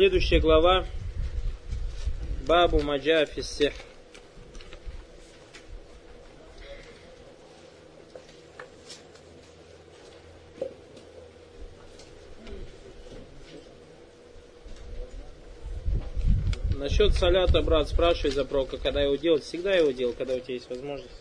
[0.00, 0.86] Следующая глава
[2.46, 3.74] Бабу Маджафи Сих.
[16.78, 19.44] Насчет салята, брат, спрашивай за прока, когда его делать.
[19.44, 21.20] Всегда его делал, когда у тебя есть возможность.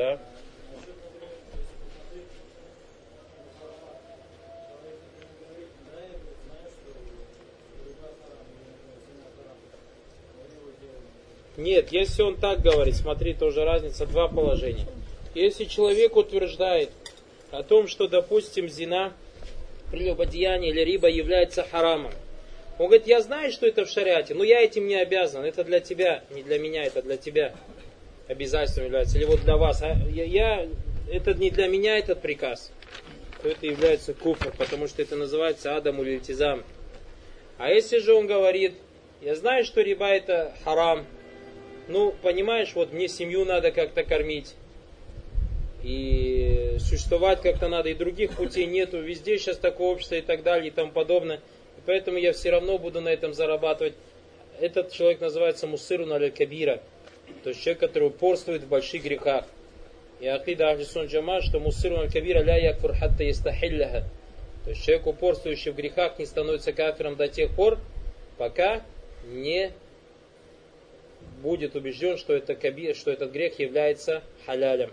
[0.00, 0.18] Да.
[11.90, 14.86] Если он так говорит, смотри, тоже разница, два положения.
[15.34, 16.90] Если человек утверждает
[17.50, 19.12] о том, что, допустим, зина,
[19.90, 22.12] прелюбодеяние или риба является харамом,
[22.78, 25.80] он говорит, я знаю, что это в шариате, но я этим не обязан, это для
[25.80, 27.54] тебя, не для меня, это для тебя
[28.28, 29.82] обязательством является, или вот для вас.
[29.82, 30.68] А я, я,
[31.12, 32.72] это не для меня этот приказ,
[33.42, 36.62] то это является куфр, потому что это называется адам или тизам.
[37.58, 38.74] А если же он говорит,
[39.20, 41.04] я знаю, что риба это харам,
[41.88, 44.54] ну, понимаешь, вот мне семью надо как-то кормить,
[45.82, 50.68] и существовать как-то надо, и других путей нету, везде сейчас такое общество и так далее,
[50.68, 51.38] и тому подобное,
[51.78, 53.94] и поэтому я все равно буду на этом зарабатывать.
[54.60, 56.82] Этот человек называется мусырун кабира,
[57.42, 59.46] то есть человек, который упорствует в больших грехах.
[60.20, 64.04] И акида Ахлисун Джама, что мусырун кабира ля якфур хатта ястахилляха.
[64.64, 67.78] То есть человек, упорствующий в грехах, не становится кафиром до тех пор,
[68.36, 68.82] пока
[69.24, 69.72] не
[71.40, 74.90] будет убежден, что, это кабир, что этот грех является халялем.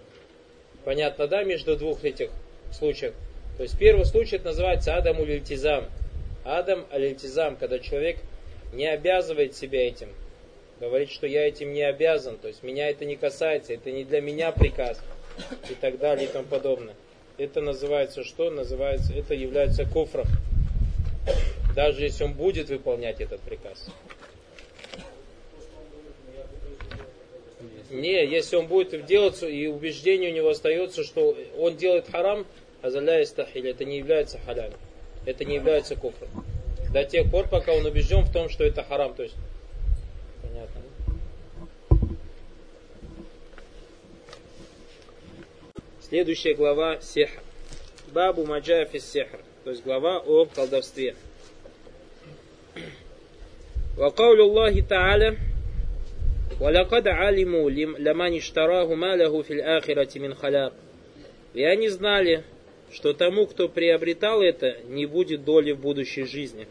[0.86, 2.30] Понятно, да, между двух этих
[2.72, 3.14] случаев?
[3.58, 5.86] То есть первый случай это называется Адам улильтизам.
[6.46, 8.18] Адам алильтизам, когда человек
[8.74, 10.10] не обязывает себя этим.
[10.80, 14.22] Говорит, что я этим не обязан, то есть меня это не касается, это не для
[14.22, 15.02] меня приказ
[15.70, 16.94] и так далее и тому подобное.
[17.38, 18.50] Это называется что?
[18.52, 20.26] Называется, это является куфром.
[21.76, 23.88] Даже если он будет выполнять этот приказ.
[27.91, 32.47] Не, если он будет делать, и убеждение у него остается, что он делает харам,
[32.81, 34.79] азаля истахиль, это не является халялем.
[35.27, 36.29] Это не является куфром.
[36.93, 39.15] До тех пор, пока он убежден в том, что это харам.
[39.15, 39.37] То есть,
[40.43, 40.81] понятно.
[46.01, 47.43] Следующая глава Сехр.
[48.13, 49.39] Бабу Маджафи Сехр.
[49.65, 51.15] То есть глава о колдовстве.
[53.99, 55.46] وقول الله تعالى
[56.61, 60.73] ولقد علموا لمن اشتراه ما له في الآخرة من خلاق
[61.55, 62.45] И они знали,
[62.93, 66.67] что тому, кто приобретал это, не будет доли в будущей жизни.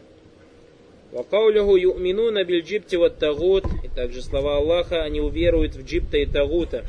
[1.12, 3.64] Вакауляху ю'минуна биль джибти ват тагут.
[3.84, 6.84] И также слова Аллаха, они уверуют в джибта и тагута.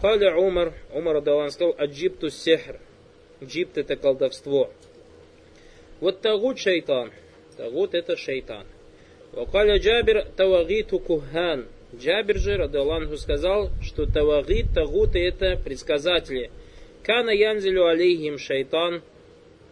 [0.00, 2.78] Халя Умар, Умар Адалан сказал, аджипту сехр.
[3.42, 4.70] Джибт это колдовство.
[6.00, 7.12] Вот тагут шайтан.
[7.56, 8.66] Тагут это шайтан.
[9.32, 11.66] Вакаля Джабир тавагиту кухан.
[11.97, 16.51] Джабир же, Радаланху, сказал, что тавагит, тагуты это предсказатели.
[17.03, 19.01] Кана янзелю алейхим шайтан,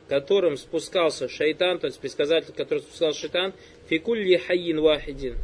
[0.08, 3.54] которым спускался шайтан, то есть предсказатель, который спускался шайтан,
[3.88, 5.38] фикулли хайин вахидин.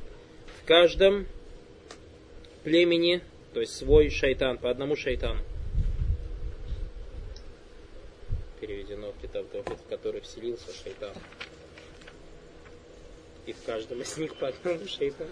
[0.62, 1.26] В каждом
[2.64, 3.22] племени,
[3.54, 5.42] то есть свой шайтан, по одному шайтану.
[8.62, 11.14] Переведено в китаб в который вселился шайтан.
[13.46, 15.32] И в каждом из них по одному шайтану.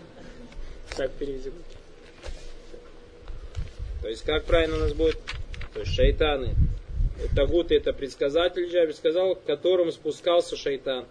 [0.96, 1.56] Так переведено.
[4.02, 5.18] То есть, как правильно у нас будет?
[5.74, 6.56] То есть, шайтаны.
[7.36, 11.06] Тагуты это предсказатель, Джабир сказал, к которому спускался шайтан.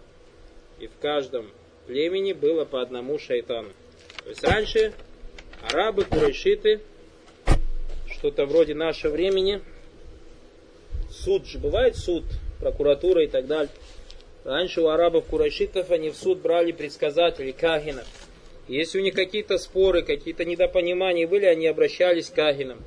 [0.79, 1.51] И в каждом
[1.85, 3.69] племени было по одному шайтану.
[4.23, 4.93] То есть, раньше
[5.61, 6.81] арабы, курайшиты,
[8.09, 9.61] что-то вроде нашего времени,
[11.09, 12.23] суд же бывает суд,
[12.59, 13.71] прокуратура и так далее.
[14.43, 18.07] Раньше у арабов курайшитов они в суд брали предсказателей, кагинов.
[18.67, 22.83] Если у них какие-то споры, какие-то недопонимания были, они обращались к кагинам,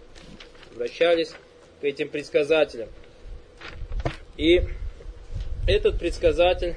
[0.73, 1.31] обращались
[1.81, 2.89] к этим предсказателям.
[4.37, 4.63] И
[5.67, 6.75] этот предсказатель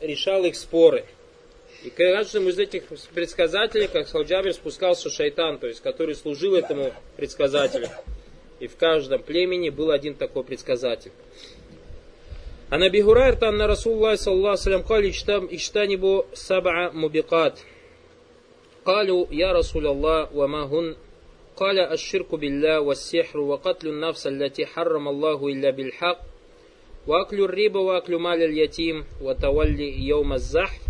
[0.00, 1.04] решал их споры.
[1.82, 6.54] И к каждому из этих предсказателей, как сказал Джабир, спускался шайтан, то есть который служил
[6.54, 7.88] этому предсказателю.
[8.60, 11.12] И в каждом племени был один такой предсказатель.
[12.72, 15.12] عن أبي هريرة أن رسول الله صلى الله عليه وسلم قال
[15.52, 17.60] اجتنبوا سبع مبقات
[18.84, 20.96] قالوا يا رسول الله وما هن؟
[21.56, 26.18] قال الشرك بالله والسحر وقتل النفس التي حرم الله إلا بالحق
[27.06, 30.80] وأكل الربا وأكل مال اليتيم وتولي يوم الزحف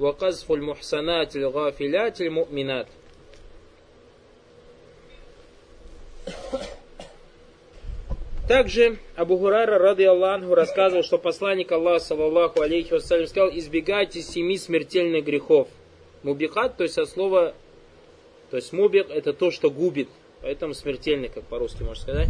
[0.00, 2.86] وقذف المحسنات الغافلات المؤمنات.
[8.48, 14.56] Также Абу Хурайра, рады Аллаху, рассказывал, что посланник Аллаха, саллаллаху алейхи вассалям, сказал, избегайте семи
[14.56, 15.68] смертельных грехов.
[16.22, 17.54] Мубихат, то есть от слова,
[18.50, 20.08] то есть мубих, это то, что губит,
[20.40, 22.28] поэтому смертельный, как по-русски можно сказать.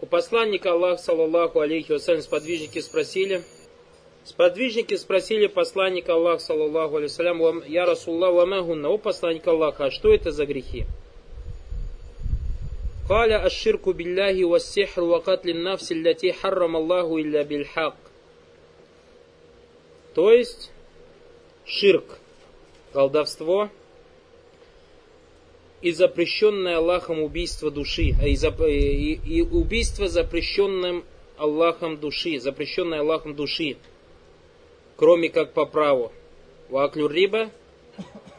[0.00, 3.42] У посланника Аллаха, саллаллаху алейхи вассалям, сподвижники спросили,
[4.30, 10.30] Сподвижники спросили посланника Аллаха, саллаллаху алейсалям, «Я Расулла ламагунна, о посланник Аллаха, а что это
[10.30, 10.86] за грехи?»
[13.08, 17.96] Каля аширку билляхи ва сихру нафси лляти харрам Аллаху илля бильхак.
[20.14, 20.70] То есть,
[21.64, 22.20] ширк,
[22.92, 23.68] колдовство
[25.82, 31.04] и запрещенное Аллахом убийство души, а и, и, и убийство запрещенным
[31.36, 33.76] Аллахом души, запрещенное Аллахом души
[35.00, 36.12] кроме как по праву.
[36.68, 37.48] Ваклю риба,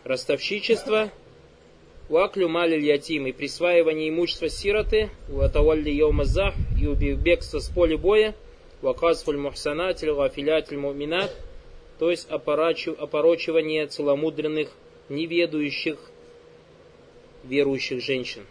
[0.03, 1.09] ростовщичество,
[2.07, 8.35] ваклю малиль ятим и присваивание имущества сироты, ватавалли йомазах и бегство с поля боя,
[8.83, 11.35] ваказфуль мухсанатель, гафилятель муминат,
[11.97, 14.69] то есть опорочивание целомудренных,
[15.09, 15.97] неведущих,
[17.43, 18.45] верующих женщин.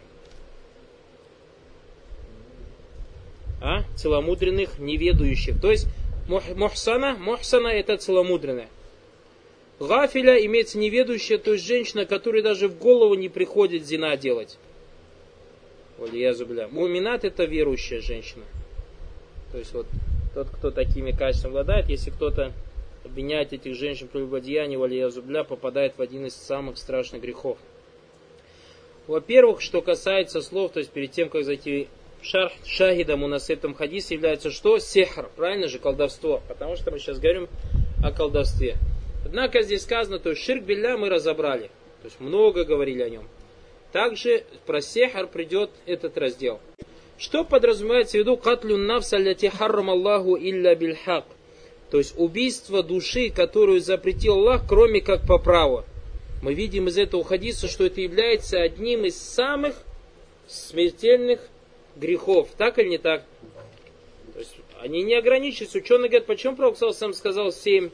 [3.61, 3.83] А?
[3.95, 5.61] Целомудренных, неведущих.
[5.61, 5.87] То есть
[6.55, 8.69] Мухсана, мухсана это целомудренная.
[9.79, 14.57] Гафиля имеется неведущая, то есть женщина, которой даже в голову не приходит зина делать.
[15.97, 18.43] Муминат это верующая женщина.
[19.51, 19.87] То есть вот
[20.33, 22.53] тот, кто такими качествами обладает, если кто-то
[23.03, 27.57] обвиняет этих женщин в прелюбодеянии, валиязубля, попадает в один из самых страшных грехов.
[29.07, 31.87] Во-первых, что касается слов, то есть перед тем, как зайти
[32.21, 34.79] шарх шахидом у нас в этом хадисе является что?
[34.79, 36.41] Сехр, правильно же, колдовство.
[36.47, 37.47] Потому что мы сейчас говорим
[38.03, 38.77] о колдовстве.
[39.25, 41.69] Однако здесь сказано, то есть ширк билля мы разобрали.
[42.01, 43.27] То есть много говорили о нем.
[43.91, 46.59] Также про сехар придет этот раздел.
[47.17, 51.25] Что подразумевается в виду катлю навса ляти харрам Аллаху илля бильхак?
[51.91, 55.83] То есть убийство души, которую запретил Аллах, кроме как по праву.
[56.41, 59.75] Мы видим из этого хадиса, что это является одним из самых
[60.47, 61.41] смертельных
[61.95, 62.49] грехов.
[62.57, 63.23] Так или не так?
[64.33, 65.77] То есть они не ограничиваются.
[65.77, 67.89] Ученые говорят, почему Пророк сам сказал семь?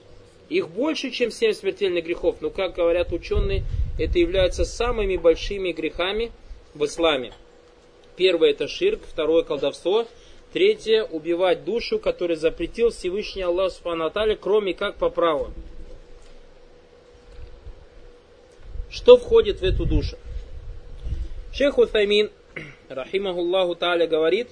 [0.49, 2.37] Их больше, чем семь смертельных грехов.
[2.39, 3.63] Но, как говорят ученые,
[3.99, 6.31] это является самыми большими грехами
[6.73, 7.33] в исламе.
[8.15, 10.07] Первое это ширк, второе колдовство,
[10.53, 15.51] третье убивать душу, который запретил Всевышний Аллах Субхану кроме как по праву.
[18.89, 20.17] Что входит в эту душу?
[21.53, 22.31] Шейх Утаймин
[22.88, 24.48] рахимахуллаху та'аля говорит,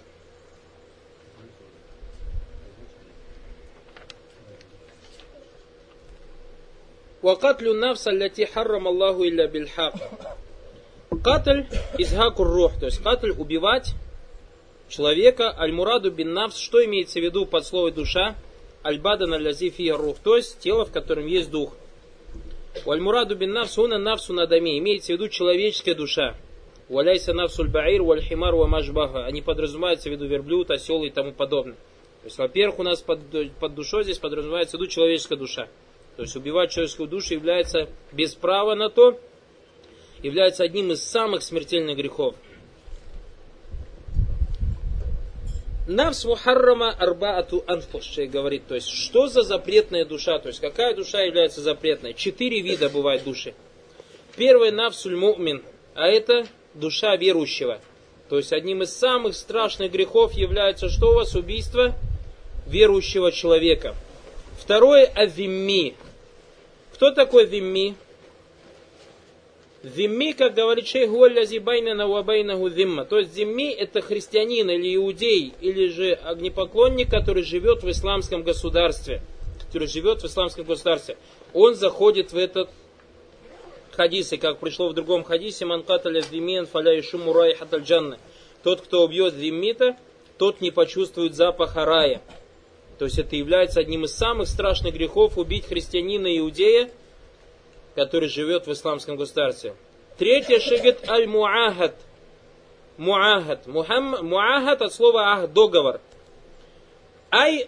[7.22, 9.94] وقتل النفس التي حرم الله إلا بالحق
[11.22, 11.66] Катль
[11.98, 13.94] изхакур рух, то есть катль убивать
[14.88, 18.36] человека, аль-мураду бин навс, что имеется в виду под словом душа,
[18.84, 21.74] аль-бадан аль-лазифи рух, то есть тело, в котором есть дух.
[22.86, 26.36] Аль-мураду бин навс, уна навсу надами, имеется в виду человеческая душа.
[26.87, 29.25] Валяйся навсуль баир, вальхимар, вамашбаха.
[29.25, 31.75] Они подразумеваются в виду верблюд, осел и тому подобное.
[32.21, 33.19] То есть, во-первых, у нас под,
[33.59, 35.67] под душой здесь подразумевается в человеческая душа.
[36.15, 39.19] То есть убивать человеческую душу является без права на то,
[40.21, 42.35] является одним из самых смертельных грехов.
[45.87, 51.21] Навс мухаррама арбаату анфус, говорит, то есть что за запретная душа, то есть какая душа
[51.21, 52.15] является запретной.
[52.15, 53.53] Четыре вида бывает души.
[54.35, 55.63] Первый навсуль мумин,
[55.93, 57.79] а это душа верующего.
[58.29, 61.35] То есть одним из самых страшных грехов является что у вас?
[61.35, 61.95] Убийство
[62.67, 63.95] верующего человека.
[64.59, 65.95] Второе– авимми.
[66.93, 67.95] Кто такой вимми?
[69.83, 73.05] Зимми, как говорит шейх Гуаллязи байна вабайнаху зимма.
[73.05, 79.21] То есть зимми это христианин или иудей, или же огнепоклонник, который живет в исламском государстве.
[79.59, 81.17] Который живет в исламском государстве.
[81.53, 82.69] Он заходит в этот
[83.95, 87.57] хадисе, как пришло в другом хадисе, манкаталя зимин фаля шуму рай.
[88.63, 89.95] Тот, кто убьет зиммита,
[90.37, 92.21] тот не почувствует запаха рая.
[92.97, 96.89] То есть это является одним из самых страшных грехов убить христианина иудея,
[97.95, 99.75] который живет в исламском государстве.
[100.17, 101.95] Третье шигет аль-муахад.
[102.97, 103.67] Муахад.
[103.67, 105.99] Муахад от слова ах, договор.
[107.31, 107.67] Ай,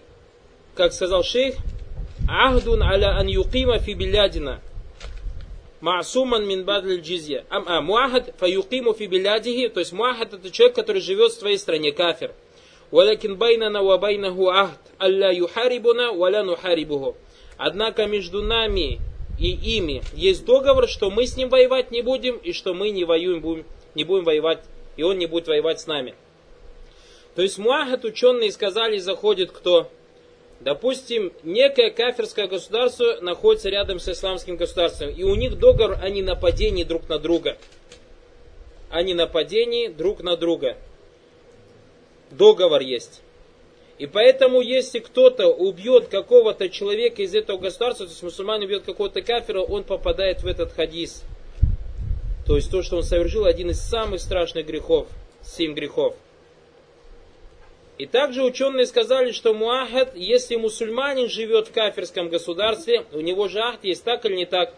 [0.75, 1.55] как сказал шейх,
[2.29, 4.61] ахдун аля ан юкима фи билядина
[5.79, 7.45] Маасуман мин бадль джизья.
[7.49, 11.91] А, муахад фаюкиму фи билядихи, то есть муахад это человек, который живет в своей стране,
[11.91, 12.31] кафир.
[12.89, 17.15] Валякин байнана ва байнаху ахд, алля юхарибуна, валя нухарибуху.
[17.57, 18.99] Однако между нами
[19.39, 23.05] и ими есть договор, что мы с ним воевать не будем, и что мы не
[23.05, 24.63] воюем, будем, не будем воевать,
[24.95, 26.15] и он не будет воевать с нами.
[27.35, 29.91] То есть муахат ученые сказали, заходит кто?
[30.59, 36.83] Допустим, некое кафирское государство находится рядом с исламским государством, и у них договор о ненападении
[36.83, 37.57] друг на друга.
[38.89, 40.77] О ненападении друг на друга.
[42.31, 43.21] Договор есть.
[43.99, 49.21] И поэтому, если кто-то убьет какого-то человека из этого государства, то есть мусульман убьет какого-то
[49.21, 51.23] кафира, он попадает в этот хадис.
[52.45, 55.07] То есть то, что он совершил, один из самых страшных грехов,
[55.43, 56.15] семь грехов–
[57.97, 63.59] и также ученые сказали, что муахад, если мусульманин живет в кафирском государстве, у него же
[63.59, 64.73] ахт есть так или не так.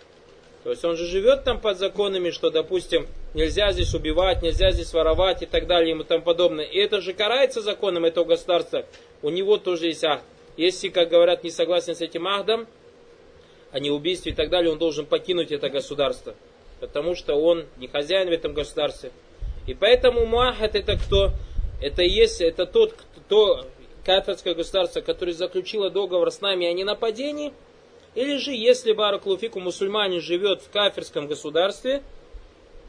[0.64, 4.94] То есть он же живет там под законами, что, допустим, нельзя здесь убивать, нельзя здесь
[4.94, 6.66] воровать и так далее и тому подобное.
[6.66, 8.86] И это же карается законом этого государства.
[9.22, 10.24] У него тоже есть ахт.
[10.56, 12.68] Если, как говорят, не согласен с этим ахдом,
[13.72, 16.36] о неубийстве и так далее, он должен покинуть это государство.
[16.80, 19.12] Потому что он не хозяин в этом государстве.
[19.68, 21.32] И поэтому муахад это кто?
[21.82, 22.94] Это есть, это тот,
[23.30, 23.66] то
[24.04, 27.54] кафирское государство, которое заключило договор с нами о ненападении,
[28.16, 32.02] или же, если Баракулуфику мусульманин живет в кафирском государстве,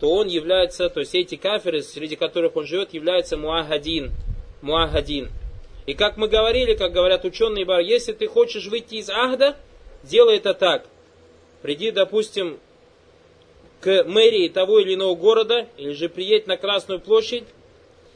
[0.01, 4.13] то он является, то есть эти кафиры, среди которых он живет, являются муахадин.
[4.63, 5.29] Муахадин.
[5.87, 9.57] И как мы говорили, как говорят ученые бар, если ты хочешь выйти из Ахда,
[10.03, 10.87] делай это так.
[11.61, 12.59] Приди, допустим,
[13.81, 17.45] к мэрии того или иного города, или же приедь на Красную площадь,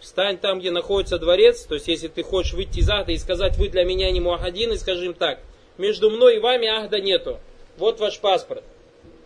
[0.05, 3.57] встань там, где находится дворец, то есть если ты хочешь выйти из Ахда и сказать,
[3.57, 5.41] вы для меня не муахадин, и скажи им так,
[5.79, 7.41] между мной и вами Ахда нету,
[7.79, 8.63] вот ваш паспорт,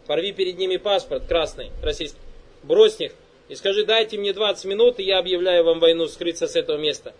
[0.06, 2.20] порви перед ними паспорт красный, российский,
[2.62, 3.12] брось их,
[3.48, 7.14] и скажи, дайте мне 20 минут, и я объявляю вам войну, скрыться с этого места.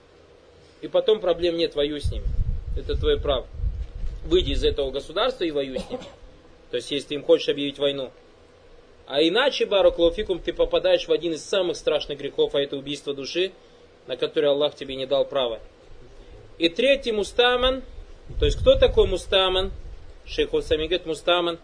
[0.81, 2.27] И потом проблем нет, воюй с ними.
[2.77, 3.47] Это твое право.
[4.25, 6.03] Выйди из этого государства и воюй с ними.
[6.71, 8.13] То есть, если ты им хочешь объявить войну.
[9.11, 13.53] А иначе, Баракулуфикум, ты попадаешь в один из самых страшных грехов, а это убийство души,
[14.07, 15.61] на который Аллах тебе не дал права.
[16.59, 17.83] И третий мустаман,
[18.39, 19.73] то есть кто такой мустаман?
[20.27, 21.59] Шейх Усами говорит, мустаман.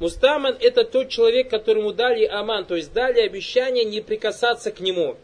[0.00, 5.16] Мустаман это тот человек, которому дали аман, то есть дали обещание не прикасаться к нему.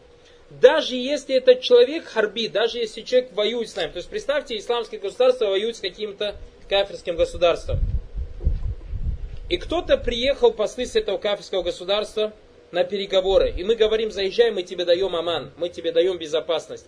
[0.49, 3.91] Даже если этот человек харби, даже если человек воюет с нами.
[3.91, 6.37] То есть представьте, исламские государства воюют с каким-то
[6.69, 7.79] кафирским государством.
[9.49, 12.33] И кто-то приехал послы с этого кафирского государства
[12.71, 13.51] на переговоры.
[13.51, 16.87] И мы говорим, заезжай, мы тебе даем аман, мы тебе даем безопасность.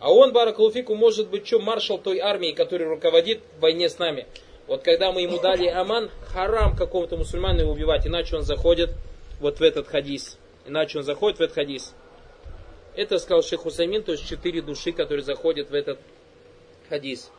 [0.00, 4.26] А он, Баракулуфику, может быть, что маршал той армии, который руководит в войне с нами.
[4.66, 8.90] Вот когда мы ему дали аман, харам какому-то мусульману убивать, иначе он заходит
[9.40, 10.38] вот в этот хадис.
[10.66, 11.94] Иначе он заходит в этот хадис.
[12.94, 15.98] Это сказал Шейх Хусаймин, то есть четыре души, которые заходят в этот
[16.88, 17.30] хадис.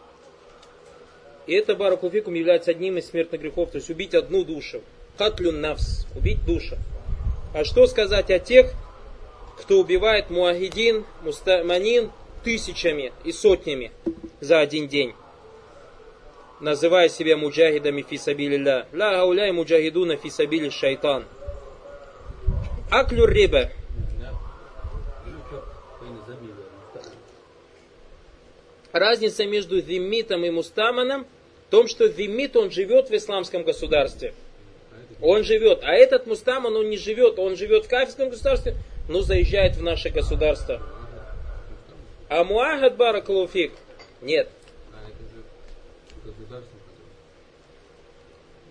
[1.47, 4.81] И это баракуфикум является одним из смертных грехов, то есть убить одну душу.
[5.17, 6.77] Хатлюн навс, убить душу.
[7.53, 8.73] А что сказать о тех,
[9.57, 12.11] кто убивает муахидин, мустаманин
[12.43, 13.91] тысячами и сотнями
[14.41, 15.13] за один день,
[16.59, 18.87] называя себя муджахидами фисабилилля.
[18.91, 21.25] Ла гауляй муджахидуна фисабили шайтан.
[22.91, 23.71] Аклюр риба.
[28.91, 31.25] Разница между зиммитом и мустаманом
[31.75, 34.34] том, что Вимит, он живет в исламском государстве.
[35.22, 35.79] Он живет.
[35.84, 37.38] А этот Мустаман, он не живет.
[37.38, 38.75] Он живет в кафирском государстве,
[39.10, 40.82] но заезжает в наше государство.
[42.29, 43.74] А Муахад Баракалуфик
[44.22, 44.48] нет.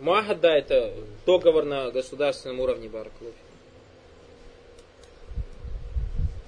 [0.00, 0.94] Муахад, да, это
[1.26, 3.34] договор на государственном уровне Баракалуфик.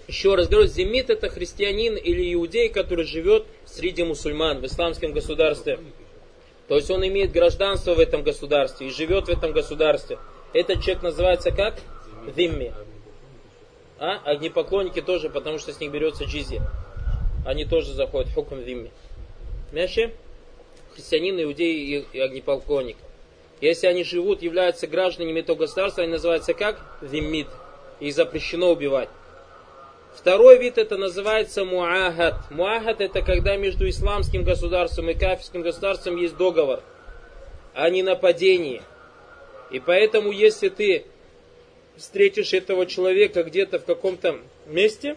[0.08, 5.78] Еще раз говорю, зимит это христианин или иудей, который живет среди мусульман в исламском государстве.
[6.68, 10.18] То есть он имеет гражданство в этом государстве и живет в этом государстве.
[10.52, 11.74] Этот человек называется как?
[12.34, 12.72] Вимми.
[13.98, 14.18] А?
[14.24, 16.60] Огнепоклонники тоже, потому что с них берется джизи.
[17.46, 18.90] Они тоже заходят в хукм вимми.
[19.72, 20.12] Мяще?
[20.94, 22.96] Христианин, иудей и огнепоклонник.
[23.60, 26.80] Если они живут, являются гражданами этого государства, они называются как?
[27.00, 27.48] Виммит.
[28.00, 29.08] Их запрещено убивать.
[30.16, 32.50] Второй вид это называется муахат.
[32.50, 36.82] Муахат это когда между исламским государством и кафирским государством есть договор,
[37.74, 38.82] а не нападение.
[39.70, 41.04] И поэтому, если ты
[41.96, 45.16] встретишь этого человека где-то в каком-то месте,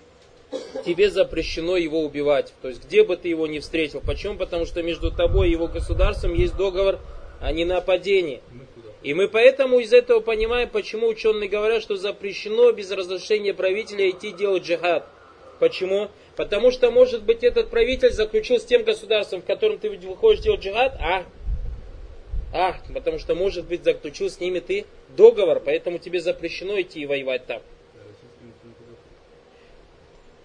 [0.85, 2.53] тебе запрещено его убивать.
[2.61, 4.01] То есть, где бы ты его не встретил.
[4.01, 4.35] Почему?
[4.35, 6.99] Потому что между тобой и его государством есть договор
[7.39, 8.41] о ненападении.
[9.01, 14.31] И мы поэтому из этого понимаем, почему ученые говорят, что запрещено без разрешения правителя идти
[14.31, 15.07] делать джихад.
[15.59, 16.09] Почему?
[16.35, 20.61] Потому что, может быть, этот правитель заключил с тем государством, в котором ты выходишь делать
[20.61, 21.25] джихад, а?
[22.51, 27.05] А, потому что, может быть, заключил с ними ты договор, поэтому тебе запрещено идти и
[27.05, 27.61] воевать там.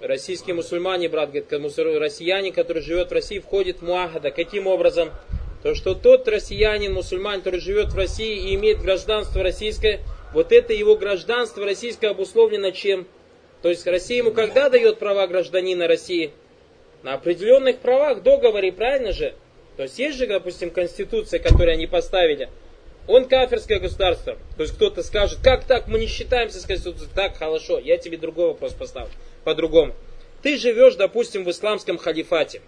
[0.00, 4.30] Российские мусульмане, брат, говорит, россияне, который живет в России, входит в Муахада.
[4.30, 5.10] Каким образом?
[5.64, 10.00] То, что тот россиянин, мусульман, который живет в России и имеет гражданство российское,
[10.34, 13.06] вот это его гражданство российское обусловлено чем?
[13.62, 16.32] То есть Россия ему когда дает права гражданина России?
[17.02, 19.34] На определенных правах, договоре, правильно же?
[19.78, 22.50] То есть есть же, допустим, конституция, которую они поставили.
[23.08, 24.36] Он кафирское государство.
[24.58, 27.08] То есть кто-то скажет, как так, мы не считаемся с конституцией.
[27.14, 29.12] Так, хорошо, я тебе другой вопрос поставлю.
[29.44, 29.94] По-другому.
[30.42, 32.60] Ты живешь, допустим, в исламском халифате.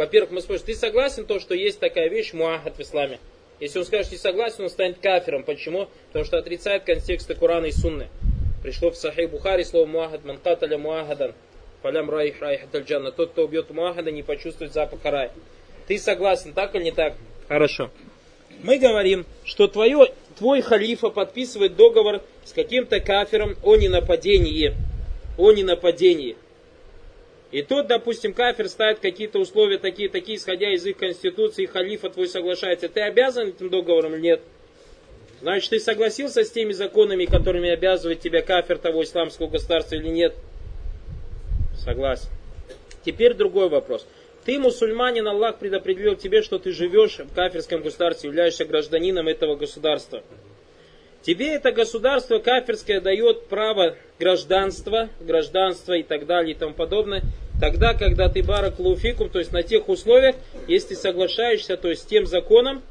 [0.00, 3.18] Во-первых, мы спросим, ты согласен то, что есть такая вещь, муахат в исламе?
[3.60, 5.42] Если он скажет, не согласен, он станет кафиром.
[5.42, 5.90] Почему?
[6.06, 8.08] Потому что отрицает контексты Корана и Сунны.
[8.62, 11.34] Пришло в Сахих Бухари слово муахад, манкаталя муахадан,
[11.82, 13.12] фалям раих раих джанна.
[13.12, 15.32] Тот, кто убьет муахада, не почувствует запах рая.
[15.86, 17.12] Ты согласен, так или не так?
[17.46, 17.90] Хорошо.
[18.62, 24.72] Мы говорим, что твое, твой халифа подписывает договор с каким-то кафиром о ненападении.
[25.36, 26.38] О ненападении.
[27.50, 32.28] И тот, допустим, кафир ставит какие-то условия такие, такие, исходя из их конституции, халифа твой
[32.28, 32.88] соглашается.
[32.88, 34.40] Ты обязан этим договором или нет?
[35.40, 40.34] Значит, ты согласился с теми законами, которыми обязывает тебя кафир того исламского государства или нет?
[41.76, 42.28] Согласен.
[43.04, 44.06] Теперь другой вопрос.
[44.44, 50.22] Ты мусульманин, Аллах предопределил тебе, что ты живешь в кафирском государстве, являешься гражданином этого государства.
[51.22, 57.22] Тебе это государство кафирское дает право гражданства, гражданства и так далее и тому подобное,
[57.60, 60.36] тогда, когда ты барак луфикум, то есть на тех условиях,
[60.66, 62.82] если соглашаешься, то есть с тем законом,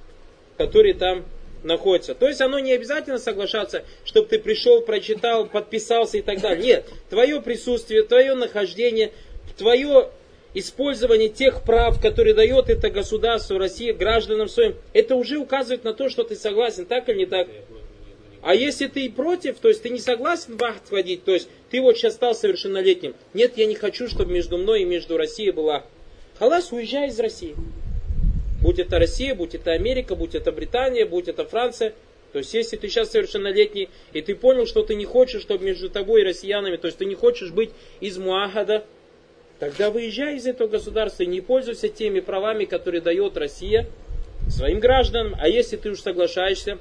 [0.58, 1.26] который там
[1.64, 2.14] находится.
[2.14, 6.64] То есть оно не обязательно соглашаться, чтобы ты пришел, прочитал, подписался и так далее.
[6.64, 9.12] Нет, твое присутствие, твое нахождение,
[9.58, 10.10] твое
[10.54, 16.10] использование тех прав, которые дает это государство России гражданам своим, это уже указывает на то,
[16.10, 17.48] что ты согласен, так или не так?
[18.42, 21.82] А если ты против, то есть ты не согласен в акт входить, то есть ты
[21.82, 23.16] вот сейчас стал совершеннолетним.
[23.34, 25.86] Нет, я не хочу, чтобы между мной и между Россией была.
[26.38, 27.56] Халас, уезжай из России.
[28.62, 31.94] Будь это Россия, будь это Америка, будь это Британия, будь это Франция.
[32.32, 35.90] То есть, если ты сейчас совершеннолетний, и ты понял, что ты не хочешь, чтобы между
[35.90, 38.86] тобой и россиянами, то есть ты не хочешь быть из Муахада,
[39.60, 43.88] тогда выезжай из этого государства и не пользуйся теми правами, которые дает Россия
[44.48, 45.36] своим гражданам.
[45.40, 46.78] А если ты уж соглашаешься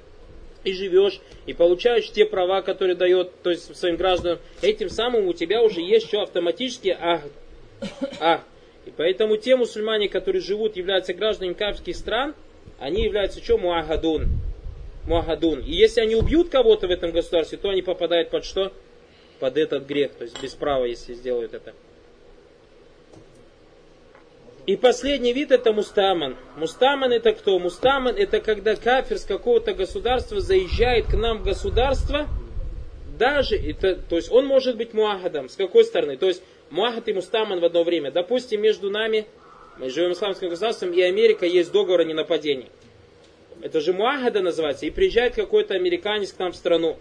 [0.69, 5.33] и живешь, и получаешь те права, которые дает то есть, своим гражданам, этим самым у
[5.33, 7.23] тебя уже есть что автоматически а,
[8.21, 8.43] а
[8.87, 12.35] и поэтому те мусульмане, которые живут, являются гражданами кафирских стран,
[12.79, 13.59] они являются что?
[13.59, 14.29] Муагадун.
[15.05, 15.61] Муагадун.
[15.61, 18.73] И если они убьют кого-то в этом государстве, то они попадают под что?
[19.41, 20.13] Под этот грех.
[20.15, 21.75] То есть без права, если сделают это.
[24.69, 26.37] И последний вид это мустаман.
[26.59, 27.59] Мустаман это кто?
[27.59, 32.29] Мустаман это когда кафир с какого-то государства заезжает к нам в государство,
[33.19, 35.49] даже, это, то есть он может быть муахадом.
[35.49, 36.19] С какой стороны?
[36.19, 38.11] То есть Муахат и Мустаман в одно время.
[38.11, 39.25] Допустим, между нами,
[39.79, 42.69] мы живем в исламском государстве, и Америка есть договор о ненападении.
[43.63, 44.85] Это же Муахада называется.
[44.85, 46.99] И приезжает какой-то американец к нам в страну.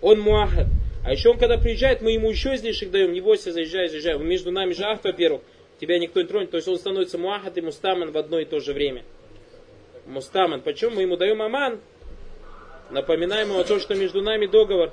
[0.00, 0.68] Он Муахад.
[1.04, 3.12] А еще он, когда приезжает, мы ему еще излишек даем.
[3.12, 4.16] Не бойся, заезжай, заезжай.
[4.16, 5.42] Между нами же ахт, во-первых.
[5.82, 6.52] Тебя никто не тронет.
[6.52, 9.02] То есть он становится Муахад и Мустаман в одно и то же время.
[10.06, 10.60] Мустаман.
[10.60, 10.92] Почему?
[10.92, 11.80] Мы ему даем Аман.
[12.90, 14.92] Напоминаем ему о том, что между нами договор.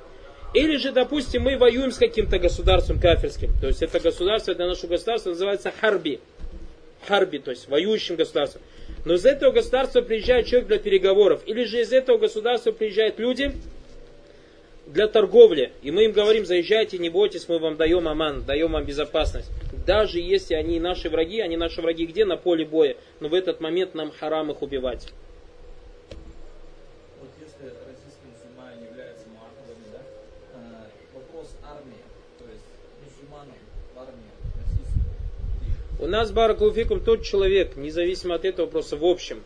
[0.52, 3.50] Или же, допустим, мы воюем с каким-то государством кафирским.
[3.60, 6.18] То есть это государство для нашего государства называется Харби.
[7.06, 8.62] Харби, то есть воюющим государством.
[9.04, 11.42] Но из этого государства приезжает человек для переговоров.
[11.46, 13.52] Или же из этого государства приезжают люди
[14.92, 15.72] для торговли.
[15.82, 19.50] И мы им говорим, заезжайте, не бойтесь, мы вам даем аман, даем вам безопасность.
[19.86, 22.24] Даже если они наши враги, они наши враги где?
[22.24, 22.96] На поле боя.
[23.20, 25.08] Но в этот момент нам харам их убивать.
[35.98, 39.42] У нас, Баракулуфикум, тот человек, независимо от этого вопроса, в общем,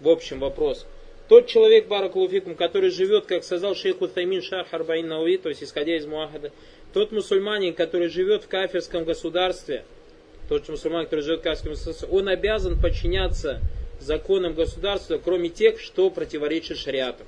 [0.00, 0.86] в общем вопрос,
[1.32, 5.96] тот человек, Баракулуфикум, который живет, как сказал шейх Утаймин Шах Арбаин Науи, то есть исходя
[5.96, 6.52] из Муахада,
[6.92, 9.86] тот мусульманин, который живет в кафирском государстве,
[10.50, 13.62] тот мусульманин, который живет в кафирском государстве, он обязан подчиняться
[13.98, 17.24] законам государства, кроме тех, что противоречит шариату.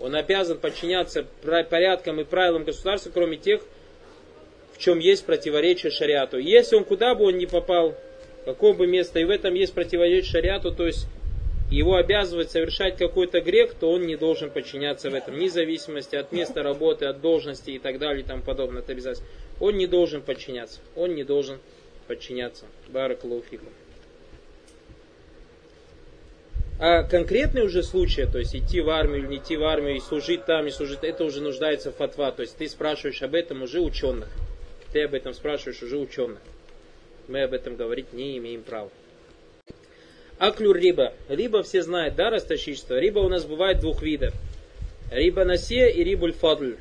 [0.00, 3.62] Он обязан подчиняться порядкам и правилам государства, кроме тех,
[4.74, 6.38] в чем есть противоречие шариату.
[6.38, 7.94] Если он куда бы он ни попал,
[8.44, 11.06] какое бы место, и в этом есть противоречие шариату, то есть
[11.70, 16.32] его обязывает совершать какой-то грех, то он не должен подчиняться в этом, вне зависимости от
[16.32, 18.82] места работы, от должности и так далее и тому подобное.
[18.82, 19.26] Это обязательно.
[19.58, 20.80] Он не должен подчиняться.
[20.94, 21.58] Он не должен
[22.06, 22.66] подчиняться.
[22.88, 23.70] Баракалуфикум.
[26.78, 30.00] А конкретные уже случаи, то есть идти в армию или не идти в армию, и
[30.00, 32.30] служить там, и служить, это уже нуждается в фатва.
[32.32, 34.28] То есть ты спрашиваешь об этом уже ученых.
[34.92, 36.38] Ты об этом спрашиваешь уже ученых.
[37.28, 38.90] Мы об этом говорить не имеем права.
[40.38, 41.14] Аклю риба.
[41.28, 42.98] Риба все знают, да, расточительство?
[42.98, 44.34] Риба у нас бывает двух видов.
[45.10, 46.76] Риба насия и рибуль фадль.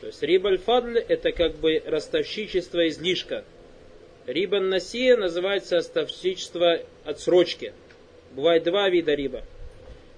[0.00, 3.44] То есть рибаль фадль это как бы ростовщичество излишка.
[4.26, 7.72] Риба насия называется ростовщичество отсрочки.
[8.32, 9.42] Бывает два вида риба.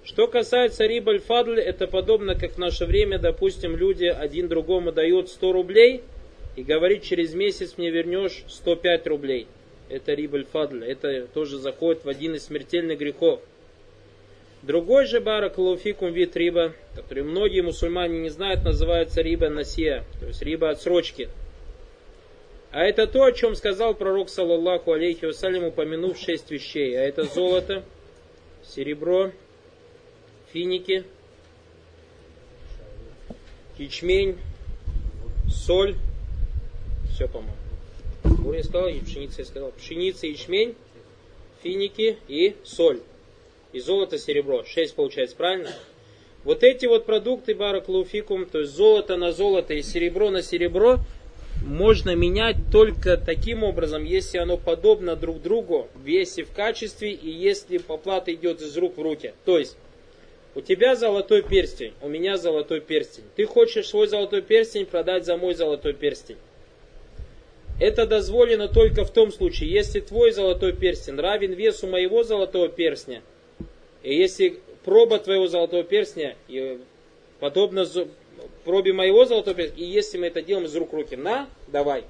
[0.03, 5.29] Что касается рибаль фадль, это подобно, как в наше время, допустим, люди один другому дают
[5.29, 6.01] 100 рублей
[6.55, 9.47] и говорит, через месяц мне вернешь 105 рублей
[9.91, 13.41] это рибаль фадль, это тоже заходит в один из смертельных грехов.
[14.61, 20.27] Другой же барак лауфикум вид риба, который многие мусульмане не знают, называется риба насия, то
[20.27, 21.29] есть риба отсрочки.
[22.71, 26.95] А это то, о чем сказал пророк, саллаллаху алейхи вассалям, упомянув шесть вещей.
[26.95, 27.83] А это золото,
[28.63, 29.31] серебро,
[30.53, 31.03] финики,
[33.77, 34.37] ячмень,
[35.49, 35.95] соль,
[37.09, 37.60] все, по-моему.
[38.41, 39.71] Буря я сказал, и пшеница я сказал.
[39.71, 40.75] Пшеница, ячмень,
[41.61, 42.99] финики и соль.
[43.71, 44.63] И золото, серебро.
[44.65, 45.71] Шесть получается, правильно?
[46.43, 50.97] Вот эти вот продукты бараклауфикум, то есть золото на золото и серебро на серебро,
[51.63, 57.29] можно менять только таким образом, если оно подобно друг другу в весе, в качестве и
[57.29, 59.35] если оплата идет из рук в руки.
[59.45, 59.77] То есть,
[60.55, 63.23] у тебя золотой перстень, у меня золотой перстень.
[63.35, 66.37] Ты хочешь свой золотой перстень продать за мой золотой перстень.
[67.81, 73.23] Это дозволено только в том случае, если твой золотой перстень равен весу моего золотого перстня,
[74.03, 76.35] и если проба твоего золотого перстня
[77.39, 77.87] подобна
[78.65, 82.03] пробе моего золотого перстня, и если мы это делаем из рук руки, на, давай.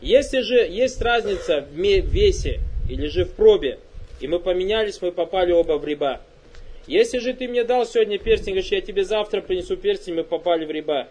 [0.00, 3.78] Если же есть разница в весе или же в пробе,
[4.20, 6.22] и мы поменялись, мы попали оба в риба.
[6.86, 10.64] Если же ты мне дал сегодня перстень, говоришь, я тебе завтра принесу перстень, мы попали
[10.64, 11.08] в риба.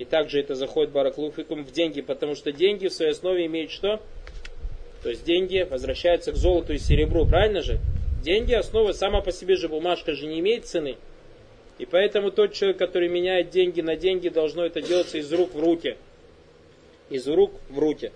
[0.00, 4.00] И также это заходит бараклуфикум в деньги, потому что деньги в своей основе имеют что?
[5.02, 7.78] То есть деньги возвращаются к золоту и серебру, правильно же?
[8.24, 10.96] Деньги основа, сама по себе же бумажка же не имеет цены.
[11.76, 15.60] И поэтому тот человек, который меняет деньги на деньги, должно это делаться из рук в
[15.60, 15.98] руки.
[17.10, 18.10] Из рук в руки.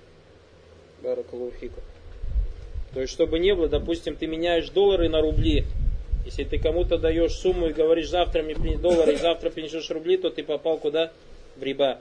[1.02, 1.82] Баракалуфику.
[2.94, 5.66] То есть, чтобы не было, допустим, ты меняешь доллары на рубли.
[6.24, 10.16] Если ты кому-то даешь сумму и говоришь, завтра мне принес доллары и завтра принесешь рубли,
[10.16, 11.12] то ты попал куда?
[11.56, 12.00] В риба.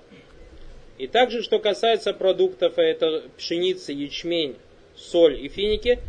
[0.98, 4.56] И также, что касается продуктов, это пшеница, ячмень,
[4.96, 6.00] соль и финики,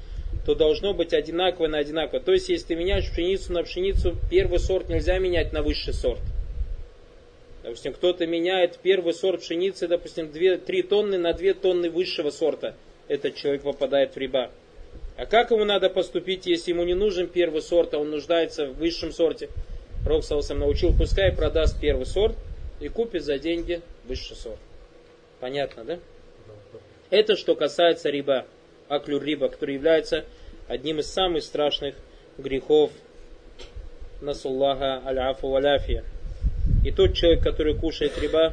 [0.45, 2.21] то должно быть одинаково на одинаково.
[2.21, 6.21] То есть, если ты меняешь пшеницу на пшеницу, первый сорт нельзя менять на высший сорт.
[7.63, 12.75] Допустим, кто-то меняет первый сорт пшеницы, допустим, 2, 3 тонны на 2 тонны высшего сорта.
[13.09, 14.51] Этот человек попадает в риба.
[15.17, 18.77] А как ему надо поступить, если ему не нужен первый сорт, а он нуждается в
[18.77, 19.49] высшем сорте?
[20.07, 22.37] Роксалсам научил, пускай продаст первый сорт,
[22.85, 24.59] и купит за деньги высший сорт.
[25.41, 25.99] Понятно, да?
[27.09, 28.45] Это что касается риба,
[28.89, 30.27] аклюр риба, который является
[30.69, 31.95] одним из самых страшных
[32.37, 32.91] грехов
[34.21, 36.05] насуллаха аляфу валяфия.
[36.85, 38.53] И тот человек, который кушает риба,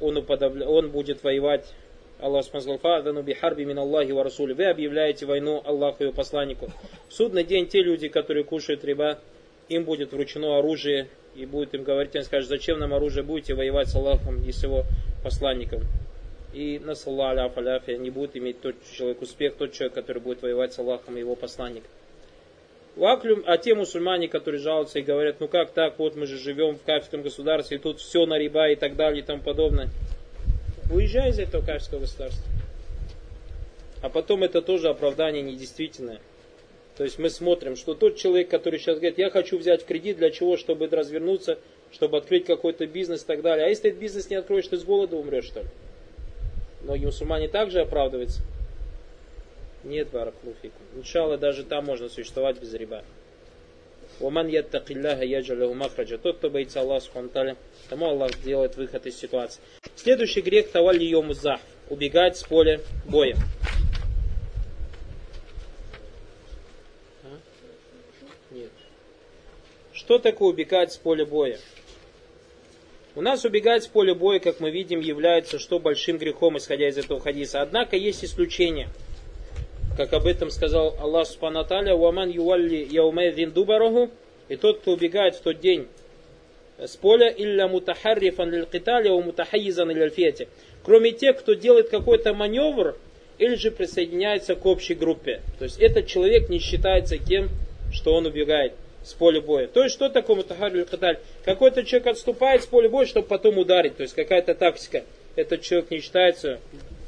[0.00, 0.66] он, уподобля...
[0.66, 1.72] он будет воевать
[2.18, 4.52] Аллах сказал, «Фа'дану бихарби мин Аллахи ва Расули».
[4.52, 6.70] Вы объявляете войну Аллаху и его посланнику.
[7.08, 9.20] В судный день те люди, которые кушают риба,
[9.68, 13.88] им будет вручено оружие и будет им говорить, они скажут, зачем нам оружие, будете воевать
[13.88, 14.84] с Аллахом и с его
[15.22, 15.82] посланником.
[16.52, 20.72] И на саллаху аляфия не будет иметь тот человек успех, тот человек, который будет воевать
[20.72, 21.90] с Аллахом и его посланником.
[22.94, 26.76] Ваклюм, а те мусульмане, которые жалуются и говорят, ну как так, вот мы же живем
[26.76, 29.88] в кафирском государстве, и тут все на риба и так далее и тому подобное.
[30.92, 32.44] Уезжай из этого кафирского государства.
[34.00, 36.20] А потом это тоже оправдание недействительное.
[36.96, 40.30] То есть мы смотрим, что тот человек, который сейчас говорит, я хочу взять кредит для
[40.30, 41.58] чего, чтобы развернуться,
[41.92, 43.66] чтобы открыть какой-то бизнес и так далее.
[43.66, 45.66] А если этот бизнес не откроешь, ты с голода умрешь, что ли?
[46.82, 48.42] Многие мусульмане также оправдываются.
[49.82, 50.82] Нет, баракулуфикум.
[50.96, 53.02] Иншалла, даже там можно существовать без риба.
[54.20, 56.18] Уман яттакилляха яджалаху махраджа.
[56.18, 57.56] Тот, кто боится Аллаха, субхану
[57.88, 59.60] тому Аллах делает выход из ситуации.
[59.96, 61.34] Следующий грех тавалли йому
[61.90, 63.36] Убегать с поля боя.
[70.04, 71.58] Что такое убегать с поля боя?
[73.14, 76.98] У нас убегать с поля боя, как мы видим, является что большим грехом, исходя из
[76.98, 77.62] этого хадиса.
[77.62, 78.88] Однако есть исключение.
[79.96, 84.10] как об этом сказал Аллах Субхану Аталя, «Уаман ювалли яумэдин дубараху»
[84.50, 85.86] и тот, кто убегает в тот день
[86.76, 90.12] с поля, «Илля мутахаррифан лил китали, у мутахайизан лил
[90.84, 92.94] Кроме тех, кто делает какой-то маневр,
[93.38, 95.40] или же присоединяется к общей группе.
[95.58, 97.48] То есть этот человек не считается тем,
[97.90, 99.66] что он убегает с поля боя.
[99.66, 101.18] То есть что такое мутахарриф киталь?
[101.44, 103.96] Какой-то человек отступает с поля боя, чтобы потом ударить.
[103.96, 105.04] То есть какая-то тактика.
[105.36, 106.60] Этот человек не считается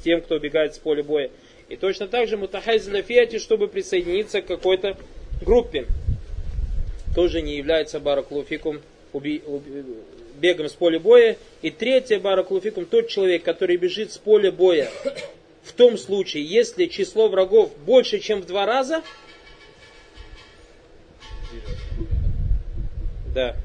[0.04, 1.30] тем, кто убегает с поля боя.
[1.68, 4.96] И точно так же мутахайз фиати, чтобы присоединиться к какой-то
[5.44, 5.86] группе,
[7.14, 8.80] тоже не является бараклуфикум
[10.38, 11.36] бегом с поля боя.
[11.62, 14.88] И третье бараклуфикум, тот человек, который бежит с поля боя,
[15.64, 19.02] в том случае, если число врагов больше, чем в два раза,
[23.34, 23.56] да.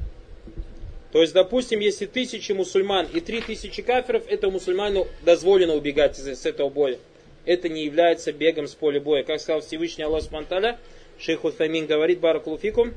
[1.11, 6.41] То есть, допустим, если тысячи мусульман и три тысячи кафиров, это мусульману дозволено убегать из,
[6.41, 6.97] с этого боя
[7.45, 9.23] это не является бегом с поля боя.
[9.23, 10.77] Как сказал Всевышний Аллах Субтитры,
[11.19, 12.93] шейх Утамин говорит, баракулуфикум,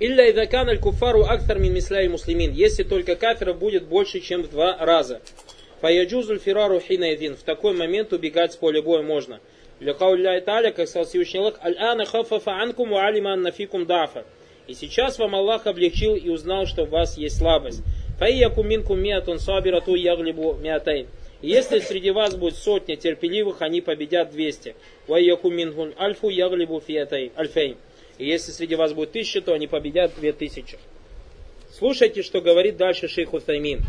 [0.00, 2.52] Илля идакан аль куфару актар мин мисляй муслимин.
[2.52, 5.20] Если только кафиров будет больше, чем в два раза.
[5.80, 7.36] Фаяджузуль фирару хинайдин.
[7.36, 9.40] В такой момент убегать с поля боя можно.
[9.84, 14.24] Ляхауля Италия, как сказал Всевышний Аллах, аль-ана хафафа анкум ва алима аннафикум дафа.
[14.66, 17.82] И сейчас вам Аллах облегчил и узнал, что у вас есть слабость.
[18.18, 21.06] Фаияку минкум миатун сабирату яглибу миатайн.
[21.42, 24.74] Если среди вас будет сотня терпеливых, они победят 200.
[25.06, 26.82] Вайяку мингун альфу яглибу
[27.36, 27.76] альфейн.
[28.16, 30.78] И если среди вас будет тысяча, то они победят две тысячи.
[31.70, 33.80] Слушайте, что говорит дальше шейх Утаймин.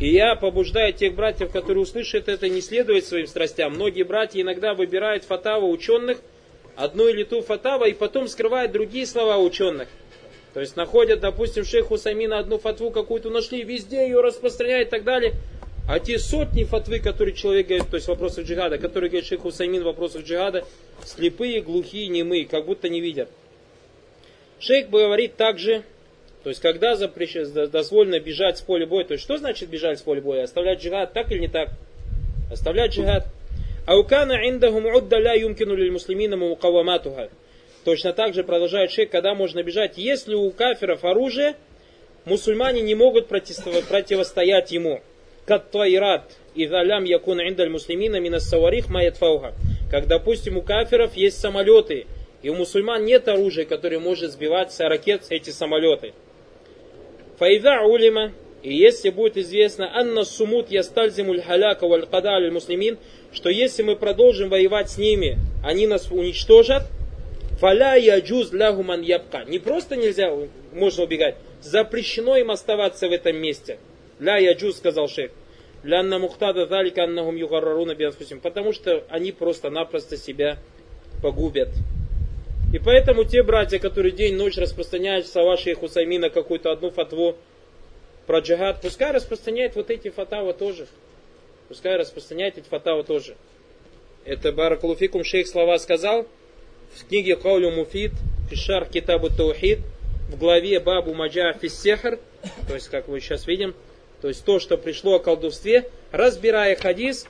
[0.00, 3.74] И я побуждаю тех братьев, которые услышат это, не следовать своим страстям.
[3.74, 6.18] Многие братья иногда выбирают фатаву ученых,
[6.76, 9.88] одну или ту фатаву, и потом скрывают другие слова ученых.
[10.54, 15.04] То есть находят, допустим, шейх Хусамина одну фатву какую-то нашли, везде ее распространяют и так
[15.04, 15.34] далее.
[15.88, 19.40] А те сотни фатвы, которые человек говорит, то есть в вопросах джихада, которые говорит шейх
[19.40, 20.64] Хусаймин в вопросах джихада,
[21.04, 23.28] слепые, глухие, немые, как будто не видят.
[24.60, 25.82] Шейх говорит также,
[26.42, 27.36] то есть когда запрещ...
[27.70, 30.44] дозволено бежать с поля боя, то есть что значит бежать с поля боя?
[30.44, 31.70] Оставлять джихад, так или не так?
[32.50, 33.26] Оставлять джихад.
[33.86, 37.30] Аукана индахум удда ля юмкину лиль муслимина мукаваматуха.
[37.84, 41.54] Точно так же продолжает шейх, когда можно бежать, если у кафиров оружие,
[42.24, 45.00] мусульмане не могут противостоять ему.
[45.46, 49.54] Каттайрат, идалям якун индаль муслимина минас саварих маятфауха.
[49.90, 52.06] Как, допустим, у кафиров есть самолеты,
[52.42, 56.12] и у мусульман нет оружия, которое может сбивать с ракет эти самолеты.
[57.42, 58.30] Файда улима,
[58.62, 62.98] и если будет известно, анна сумут ястальзимуль халяка валь аль муслимин,
[63.32, 66.84] что если мы продолжим воевать с ними, они нас уничтожат,
[67.58, 69.42] фаля яджуз лягуман ябка.
[69.44, 70.32] Не просто нельзя,
[70.72, 73.78] можно убегать, запрещено им оставаться в этом месте–
[74.20, 75.32] Ля яджуз, сказал шейх.
[75.82, 78.38] Лянна мухтада залика аннахум югарраруна бианфусим.
[78.38, 80.58] Потому что они просто-напросто себя
[81.20, 81.70] погубят.
[82.72, 87.36] И поэтому те братья, которые день-ночь распространяют слова шейха Хусаймина какую-то одну фатву
[88.26, 90.86] про джихад, пускай распространяет вот эти фатавы тоже.
[91.68, 93.36] Пускай распространяет эти фатавы тоже.
[94.24, 96.26] Это Баракулуфикум шейх слова сказал
[96.94, 98.12] в книге Каулю Муфид,
[98.50, 99.80] Фишар Китабу Таухид,
[100.30, 102.18] в главе Бабу Маджа Фиссехр,
[102.68, 103.74] то есть, как мы сейчас видим,
[104.22, 107.26] то есть то, что пришло о колдовстве, разбирая хадис,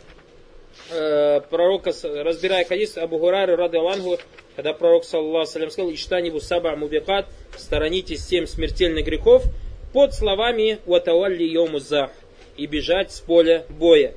[0.90, 4.18] э, пророка, разбирая хадис Абу Гурайры рады Аллаху,
[4.56, 9.44] когда пророк, саллаху салям, сказал, «Иштанибу саба мубикат, сторонитесь семь смертельных грехов»,
[9.92, 12.10] под словами «Ватавалли йомузах»
[12.56, 14.14] и бежать с поля боя.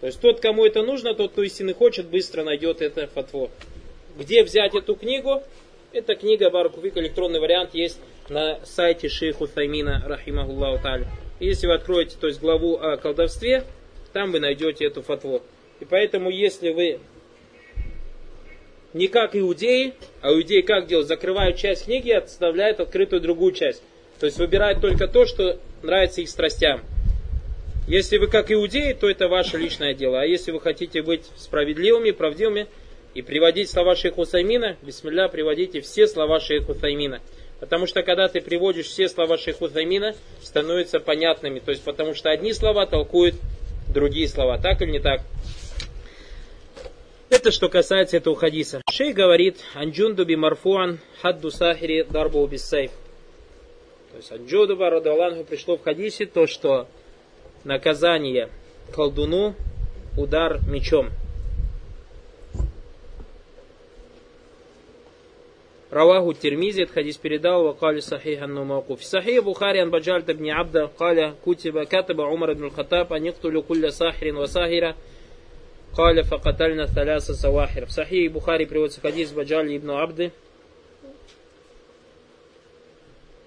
[0.00, 3.50] То есть тот, кому это нужно, тот, кто истины хочет, быстро найдет это фатво.
[4.18, 5.42] Где взять эту книгу?
[5.92, 11.06] Эта книга Баракуфик, электронный вариант, есть на сайте шейху Таймина, рахимахуллаху та'аля.
[11.40, 13.64] Если вы откроете то есть, главу о колдовстве,
[14.12, 15.42] там вы найдете эту фатву.
[15.80, 17.00] И поэтому, если вы
[18.92, 21.08] не как иудеи, а иудеи как делают?
[21.08, 23.82] Закрывают часть книги и оставляют открытую другую часть.
[24.18, 26.82] То есть выбирают только то, что нравится их страстям.
[27.86, 30.20] Если вы как иудеи, то это ваше личное дело.
[30.20, 32.66] А если вы хотите быть справедливыми, правдивыми
[33.14, 37.20] и приводить слова шейха Усаймина, бисмилля, приводите все слова шейха Усаймина.
[37.60, 41.58] Потому что когда ты приводишь все слова шейху Займина, становятся понятными.
[41.58, 43.36] То есть потому что одни слова толкуют
[43.88, 44.58] другие слова.
[44.58, 45.22] Так или не так?
[47.28, 48.82] Это что касается этого хадиса.
[48.90, 52.92] Шей говорит, анджундуби марфуан хадду сахири дарбу бисайф.
[54.12, 56.86] То есть от Джудуба Радалангу пришло в хадисе то, что
[57.64, 58.48] наказание
[58.94, 59.54] колдуну
[60.16, 61.10] удар мечом.
[65.90, 68.96] Раваху Тирмизи, этот хадис передал, вакали сахихан нумаку.
[68.96, 73.90] В сахи Бухари ан баджальта бни абда, каля кутиба катаба умар ибн хатаб, аниктулю кулля
[73.90, 74.96] сахирин ва сахира,
[75.95, 77.85] قال فقتلنا ثلاثة سواحر.
[77.85, 80.31] В Сахихе Бухари приводится хадис Баджали ибн Абды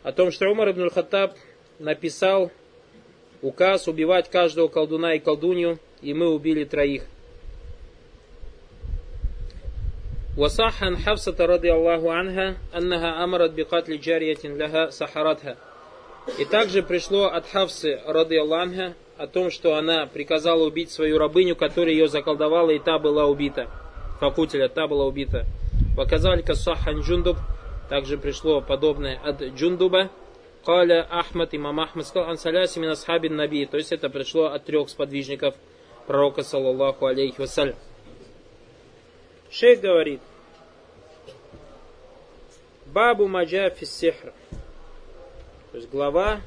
[0.02, 1.34] о том, что Умар ибн Хаттаб
[1.78, 2.52] написал
[3.40, 7.04] указ убивать каждого колдуна и колдунью, и мы убили троих.
[10.36, 15.56] وصح عن حفصة رضي الله عنها أنها أمرت بقتل جارية لها سحرتها.
[16.38, 21.53] И также пришло от Хавсы, ради Аллаха, о том, что она приказала убить свою рабыню,
[21.53, 23.67] которая ее заколдовала, и та была убита.
[24.21, 25.45] فقتلت, была убита.
[25.97, 27.37] وكذلك صح عن جندب,
[27.89, 30.09] также пришло подобное от Джундуба.
[30.63, 33.65] قال أحمد, имам Ахмад сказал, عن ثلاثة من أصحاب النبي.
[33.65, 35.55] То есть это пришло от трех сподвижников
[36.07, 37.75] пророка, صلى الله عليه وسلم.
[39.51, 40.21] Шейх говорит,
[42.85, 44.31] باب ما جاء في السحر.
[45.71, 46.39] То есть глава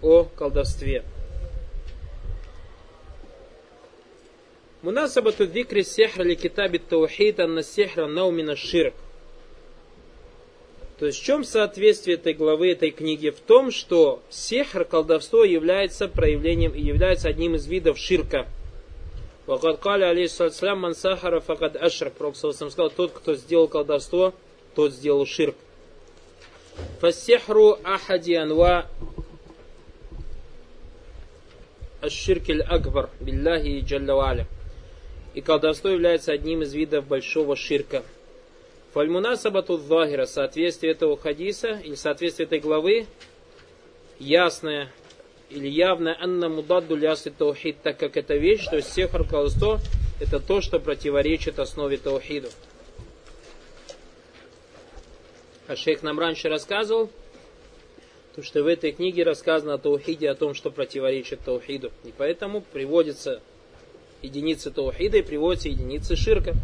[0.00, 1.04] о колдовстве.
[4.82, 8.94] Мунасабату дикри сихра ли китаби таухид анна сихра наумина ширк.
[10.98, 13.28] То есть в чем соответствие этой главы, этой книги?
[13.30, 18.46] В том, что сихр, колдовство, является проявлением и является одним из видов ширка.
[19.46, 22.14] Вакад каля алейхиссалам ман сахара факад ашрак.
[22.14, 24.34] Пророк сказал, тот, кто сделал колдовство,
[24.74, 25.56] тот сделал ширк.
[27.00, 28.86] Фассихру ахади анва
[32.00, 34.46] аширкиль акбар биллахи джалла ва'аля.
[35.34, 38.02] И колдовство является одним из видов большого ширка.
[38.92, 43.06] Фальмуна сабату захира, соответствие этого хадиса или соответствие этой главы,
[44.18, 44.90] ясное
[45.48, 49.78] или явное анна мудадду лясы таухид, так как это вещь, что сехар колдовство
[50.20, 52.48] это то, что противоречит основе таухиду.
[55.66, 57.10] А шейх нам раньше рассказывал,
[58.34, 61.90] то, что в этой книге рассказано о таухиде, о том, что противоречит таухиду.
[62.04, 63.40] И поэтому приводится
[64.22, 66.54] единицы таухида и приводятся единицы ширка.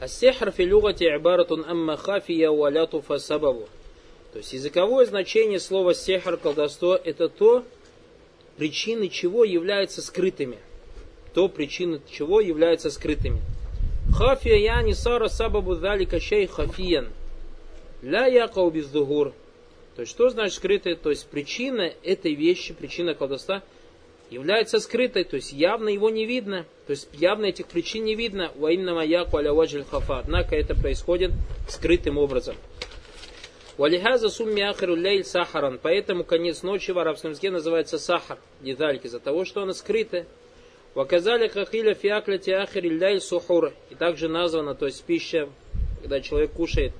[0.00, 3.68] Ассехр фи люгати ибаратун амма хафия валяту фасабаву.
[4.32, 7.64] То есть языковое значение слова сехр, колдовство, это то,
[8.56, 10.58] причины чего являются скрытыми.
[11.34, 13.40] То, причины чего являются скрытыми.
[14.12, 17.08] Хафия яни сара сабабу залика шей хафиян.
[18.02, 19.32] Ля якау бездугур.
[19.96, 20.96] То есть, что значит скрытое?
[20.96, 23.62] То есть, причина этой вещи, причина колдовства–
[24.30, 28.52] является скрытой, то есть явно его не видно, то есть явно этих причин не видно.
[28.56, 29.52] Ваиннама яку аля.
[30.08, 31.32] Однако это происходит
[31.68, 32.56] скрытым образом.
[33.76, 35.78] Валихаза сумми ахиру лейль сахаран.
[35.82, 38.38] Поэтому конец ночи в арабском языке называется сахар.
[38.60, 40.26] Дедальки, из-за того, что она скрытая.
[40.94, 43.72] Ваказали хахиля фиакляти ахири лейль сухур.
[43.90, 45.48] И также названа, то есть пища,
[46.02, 46.92] когда человек кушает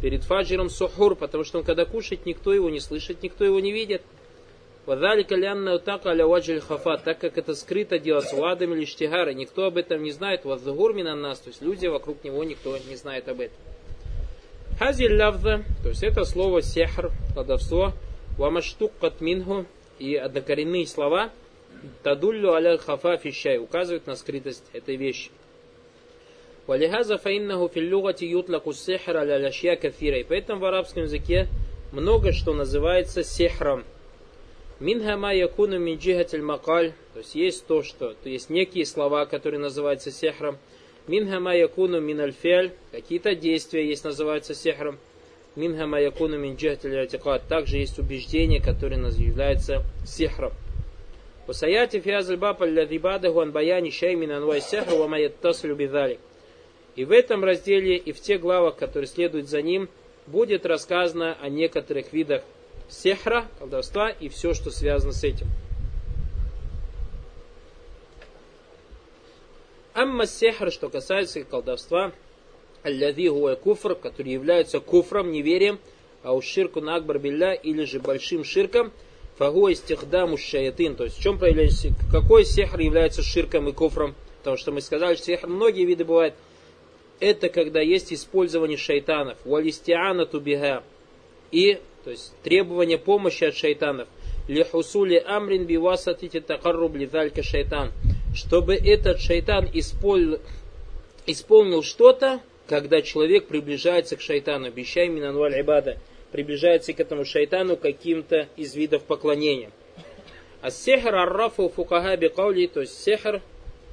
[0.00, 3.72] перед фаджиром сухур, потому что он когда кушает, никто его не слышит, никто его не
[3.72, 4.02] видит.
[4.86, 9.64] Вадалика лянна утака аля ваджиль хафа, так как это скрыто делается ладами или штигара, никто
[9.64, 13.28] об этом не знает, ваздагур на нас, то есть люди вокруг него никто не знает
[13.28, 13.56] об этом.
[14.78, 17.92] Хазиль лавза, то есть это слово сехр, колдовство,
[18.36, 19.64] вамаштуккат минху,
[19.98, 21.30] и однокоренные слова,
[22.02, 25.30] тадуллю аля хафа фищай, указывают на скрытость этой вещи.
[26.66, 30.18] Валихаза фаиннаху филлюгати ютлаку сехр аля ляшья кафира.
[30.18, 31.48] И поэтому в арабском языке
[31.92, 33.84] много что называется сехром.
[34.80, 40.10] Минхама якуну минджихатель макаль, то есть есть то, что, то есть некие слова, которые называются
[40.10, 40.58] сехром.
[41.06, 44.98] Минхама якуну минальфель, какие-то действия есть, называются сехром.
[45.54, 50.52] Минхама якуну минджихатель атикат, также есть убеждения, которые являются сехром.
[51.46, 56.18] Усаяти фиазль бапаль ладибада гуан баяни шаймин анвай сехру ва майяттаслю бидалик.
[56.96, 59.88] И в этом разделе, и в тех главах, которые следуют за ним,
[60.26, 62.42] будет рассказано о некоторых видах
[62.88, 65.46] сехра, колдовства и все, что связано с этим.
[69.94, 72.12] Амма сехр, что касается колдовства,
[72.82, 75.78] аллади гуа куфр, который является куфром, неверием,
[76.24, 78.92] а у ширку на акбар билля, или же большим ширком,
[79.36, 80.96] фагуа истихдаму шаятин.
[80.96, 84.14] То есть в чем проявляется, какой сехр является ширком и куфром?
[84.38, 86.34] Потому что мы сказали, что сехр многие виды бывают.
[87.20, 89.38] Это когда есть использование шайтанов.
[89.44, 90.82] Валистиана тубига.
[91.52, 94.08] И то есть требование помощи от шайтанов.
[94.46, 97.92] Лихусули амрин бивасатити такарруб лидалька шайтан.
[98.34, 100.40] Чтобы этот шайтан исполнил,
[101.26, 104.70] исполнил что-то, когда человек приближается к шайтану.
[104.70, 105.98] Бещай минанваль ибада.
[106.30, 109.70] Приближается к этому шайтану каким-то из видов поклонения.
[110.60, 113.40] А сехр аррафу фукаха бикаули, то есть сехр,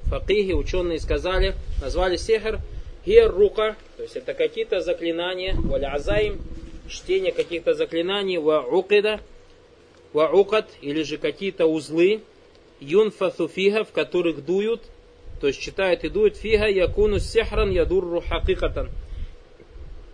[0.04, 2.60] факихи, ученые сказали, назвали сехр
[3.04, 6.40] хир рука, то есть это какие-то заклинания, валя азаим,
[6.92, 9.20] чтение каких-то заклинаний, ва укида,
[10.12, 12.22] ва укат, или же какие-то узлы,
[12.80, 14.82] юнфа суфиха, в которых дуют,
[15.40, 18.90] то есть читает и дует, фига якуну сехран ядурру хакикатан.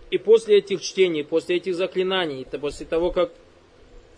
[0.09, 3.31] И после этих чтений, после этих заклинаний, после того, как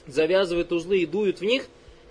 [0.08, 1.66] завязывают узлы и дуют в них,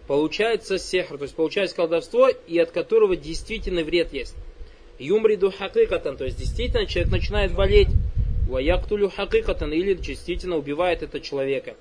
[0.06, 4.34] получается сехр, то есть получается колдовство, и от которого действительно вред есть.
[4.98, 7.88] Юмриду хакикатан, то есть действительно человек начинает болеть.
[8.50, 11.76] Ваяктулю хакикатан, или действительно убивает это человека.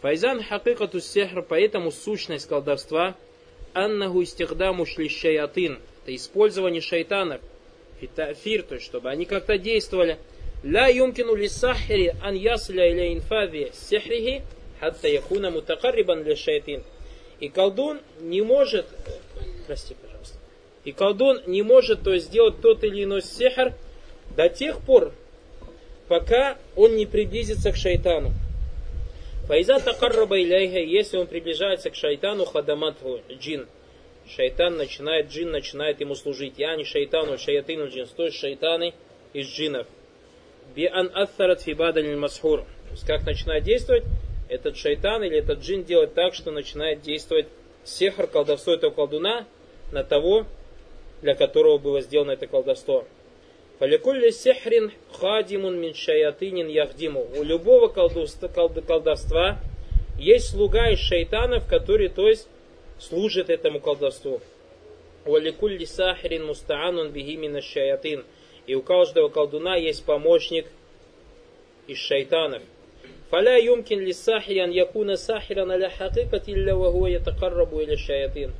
[0.00, 3.16] Файзан хакикату сехр, поэтому сущность колдовства,
[3.72, 7.40] аннаху истихдаму шлищаятын, это использование шайтанов,
[8.00, 10.18] фитафир, то есть чтобы они как-то действовали.
[10.62, 14.42] Ла юмкину ли сахири ан ясля или инфави сехрихи,
[14.78, 16.84] хатта якуна мутакаррибан ли шайтин.
[17.40, 18.86] И колдун не может,
[19.66, 20.38] прости, пожалуйста,
[20.84, 23.74] и колдун не может то есть, сделать тот или иной сехр
[24.36, 25.12] до тех пор,
[26.08, 28.32] пока он не приблизится к шайтану.
[29.46, 33.66] Файза такарраба иляйха, если он приближается к шайтану, хадаматху джин.
[34.26, 36.54] Шайтан начинает, джин начинает ему служить.
[36.56, 38.94] Я не шайтану, шаятину джин, то есть шайтаны
[39.34, 39.86] из джинов.
[40.74, 42.64] Би ан аттарат фибадаль масхур.
[43.06, 44.04] Как начинает действовать?
[44.48, 47.46] Этот шайтан или этот джин делает так, что начинает действовать
[47.84, 49.46] сехар, колдовство этого колдуна
[49.92, 50.46] на того,
[51.20, 53.06] для которого было сделано это колдовство.
[53.78, 57.26] Фаликулли сехрин хадимун мин шаятынин яхдиму.
[57.36, 59.58] У любого колдовства, колдовства
[60.18, 62.48] есть слуга из шайтанов, который, то есть,
[62.98, 64.40] служит этому колдовству.
[65.24, 68.24] Валикулли сахрин мустаанун бихимина шаятин.
[68.66, 70.66] И у каждого колдуна есть помощник
[71.88, 72.62] из шайтанов.
[73.30, 78.52] Фаля юмкин ли сахирян якуна сахиран аля хакикат илля вахуа ятакаррабу или шаятин.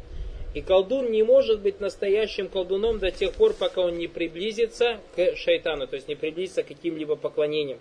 [0.54, 5.34] И колдун не может быть настоящим колдуном до тех пор, пока он не приблизится к
[5.34, 7.80] шайтану, то есть не приблизится к каким-либо поклонениям.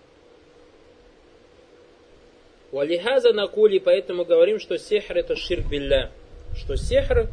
[2.71, 6.11] Валихаза на кули, поэтому говорим, что сехр это ширк билля.
[6.57, 7.27] Что сехр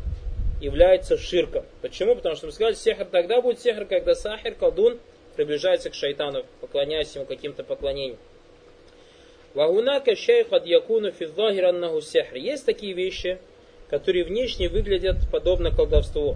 [0.61, 1.65] является ширком.
[1.81, 2.15] Почему?
[2.15, 4.99] Потому что мы сказали, сехр тогда будет сехр, когда сахир, колдун,
[5.37, 8.19] приближается к шайтану, поклоняясь ему каким-то поклонением.
[9.55, 12.37] Вагунака шейх ад якуну физзахир аннаху сехр.
[12.37, 13.39] Есть такие вещи,
[13.90, 16.36] которые внешне выглядят подобно колдовству.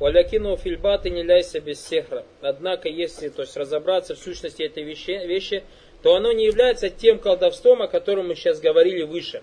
[0.00, 2.24] Валякину фильбаты не ляйся без сехра.
[2.40, 5.62] Однако, если то есть, разобраться в сущности этой вещи, вещи,
[6.02, 9.42] то оно не является тем колдовством, о котором мы сейчас говорили выше.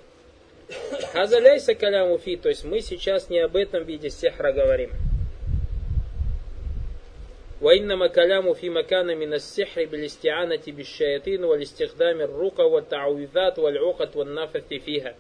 [1.14, 4.92] Хазаляйся калямуфи, то есть мы сейчас не об этом виде сехра говорим.
[7.62, 15.16] وإنما كلام في مكان من السحر بالاستعانة بالشياطين والاستخدام الرقى والتعويذات والعقد والنفث فيها.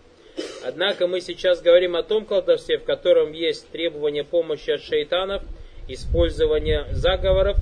[0.64, 5.43] Однако мы сейчас говорим о том колдовстве, в котором есть требование помощи от шайтанов,
[5.89, 7.59] использование заговоров,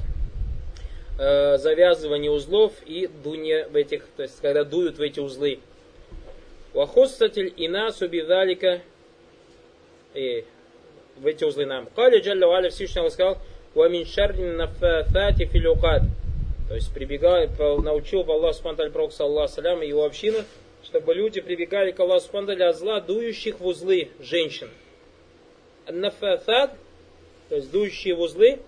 [1.19, 5.59] э, завязывание узлов и дуния в этих, то есть когда дуют в эти узлы.
[6.73, 8.81] Вахостатель инасу бидалика
[10.15, 10.45] и
[11.17, 11.89] в эти узлы нам.
[11.95, 13.39] Кали Джалла Валя Всевышний сказал,
[13.75, 16.03] Уамин шаррин нафафати филюкат.
[16.69, 17.47] То есть прибегал,
[17.83, 20.39] научил Аллах Субтитры Пророк и его общину,
[20.93, 24.69] чтобы люди прибегали к Аллаху Субтитры от зла, дующих в узлы женщин.
[25.89, 26.77] Нафафат,
[27.49, 28.59] то есть дующие в узлы,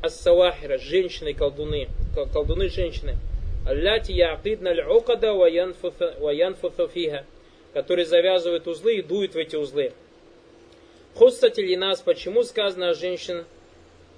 [0.00, 1.88] ас-савахира, женщины-колдуны,
[2.32, 3.16] колдуны женщины.
[3.66, 7.26] Аллати яакидна аль-укада ва янфуфа фиха,
[7.72, 9.92] которые завязывают узлы и дуют в эти узлы.
[11.16, 13.46] Хустати нас, почему сказано о женщинах,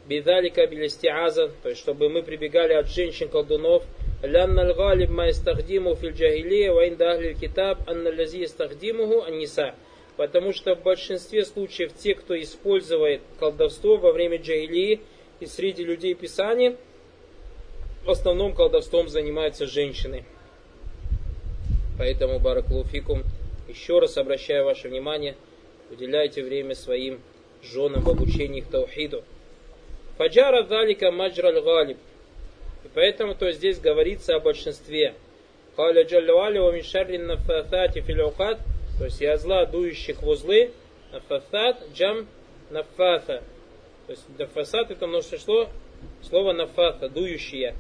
[0.07, 3.85] бидалика билистиаза, то есть чтобы мы прибегали от женщин-колдунов,
[4.24, 9.76] لأن الغالب ما يستخدمه في الجاهلية وعند أهل الكتاب أن الذي يستخدمه النساء.
[10.18, 15.02] Потому что в большинстве случаев те, кто использует колдовство во время джахилии
[15.42, 16.78] и среди людей Писания,
[18.06, 20.24] в основном колдовством занимаются женщины.
[21.98, 23.24] Поэтому, Бараклуфикум,
[23.68, 25.36] еще раз обращаю ваше внимание,
[25.92, 27.20] уделяйте время своим
[27.62, 29.24] женам в обучении их таухиду.
[30.18, 31.98] Фаджара далика маджраль галиб.
[32.91, 35.15] И поэтому то здесь говорится о большинстве.
[35.77, 38.59] Каля джаллавали ва мишаррин филюкат.
[38.99, 40.73] То есть я зла дующих в узлы.
[41.13, 42.27] Нафаthат джам
[42.71, 43.43] нафатha.
[44.07, 45.69] То есть нафасат это множество шло
[46.23, 47.75] слово нафата, дующие.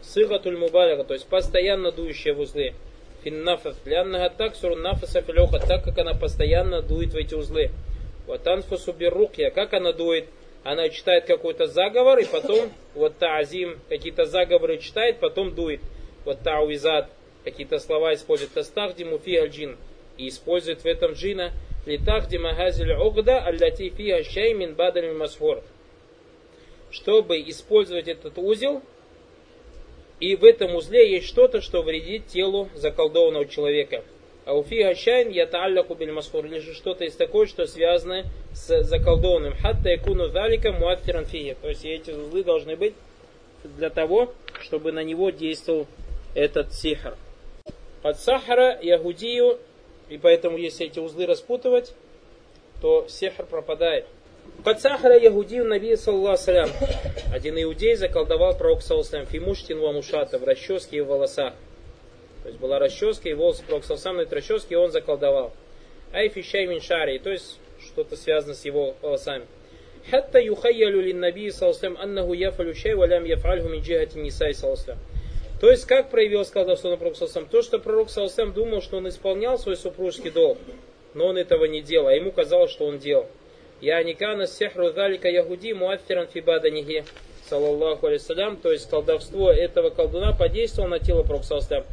[0.00, 2.74] Сыгатуль мубалага, то есть постоянно дующие в узлы.
[3.22, 3.76] Финнафас.
[3.84, 7.70] Ляннага таксуру нафаса филюха, так как она постоянно дует в эти узлы.
[8.26, 10.26] Ватанфасу биррукья, как она дует?
[10.64, 15.80] Она читает какой-то заговор, и потом вот таазим, какие-то заговоры читает, потом дует.
[16.24, 17.10] Вот тауизат,
[17.44, 18.52] какие-то слова использует.
[18.52, 19.76] Тастахди муфи аль-джин.
[20.18, 21.52] И использует в этом джина.
[21.86, 25.62] لتخدم هذه العقدة التي فيها شيء من بدن المسحور.
[26.90, 28.82] Чтобы использовать этот узел,
[30.20, 34.04] и в этом узле есть что-то, что вредит телу заколдованного человека.
[34.44, 39.54] أو فيها شيء يتعلق بالمسحور, или же что-то из такое, что связано с заколдованным.
[39.56, 41.56] حتى يكون ذلك مؤثرا فيه.
[41.60, 42.94] То есть эти узлы должны быть
[43.64, 45.86] для того, чтобы на него действовал
[46.34, 47.16] этот сихр.
[48.02, 49.58] От сахара ягудию,
[50.08, 51.94] и поэтому если эти узлы распутывать,
[52.80, 54.06] то сихр пропадает.
[54.64, 56.74] Под сахара ягудию Наби саллаху.
[57.32, 61.54] Один иудей заколдовал пророк саллаху фимуштин ва мушата в расческе и в волосах.
[62.42, 65.52] То есть была расческа и волосы пророк саллаху на этой расческе, и он заколдовал.
[66.12, 67.58] Айфи шай миншари, то есть
[67.91, 69.45] что-то связано с его волосами.
[70.11, 74.51] حتى يخيل للنبي صلى الله عليه وسلم أنه يفعل شيء ولم يفعله من جهة النساء
[74.53, 74.99] صلى الله عليه وسلم.
[75.59, 77.47] То есть, как проявилось колдовство на пророк Салсам?
[77.47, 80.59] То, что пророк Салсам думал, что он исполнял свой супружеский долг,
[81.15, 83.25] но он этого не делал, а ему казалось, что он делал.
[83.81, 87.05] Я никана сехру залика ягуди муаффиран фибаданихи,
[87.49, 91.83] саллаллаху алейсалям, то есть колдовство этого колдуна подействовало на тело пророка Салсам.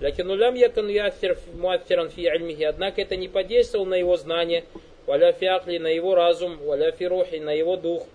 [0.00, 4.64] Лакинулям якан яффир муаффиран фи альмихи, однако это не подействовало на его знание,
[5.07, 8.05] валя фиакли на его разум, валя фирухи на его дух,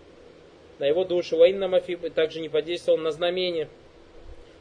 [0.78, 1.80] на его душу, ваиннама
[2.14, 3.68] также не подействовал на знамение.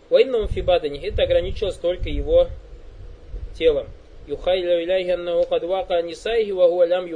[0.10, 2.48] Ваиннама фибадани, это ограничилось только его
[3.58, 3.88] телом.
[4.28, 7.08] Юхайлю иляхи аннаху кад вака нисайхи ва лям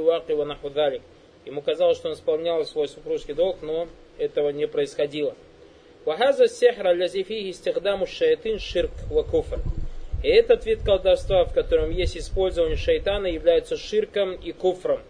[1.44, 3.88] Ему казалось, что он исполнял свой супружеский долг, но
[4.18, 5.34] этого не происходило.
[6.04, 9.24] Вахаза сехра лязифихи стихдаму шаятин ширк ва.
[10.24, 15.00] И этот вид колдовства, в котором есть использование шайтана, является ширком и куфром,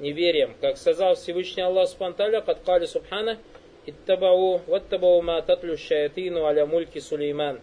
[0.00, 0.56] неверием.
[0.60, 3.38] Как сказал Всевышний Аллах Субтитры, под кали Субхана,
[3.86, 7.60] «Иттабау ваттабау ма татлю шаятину аля мульки Сулейман».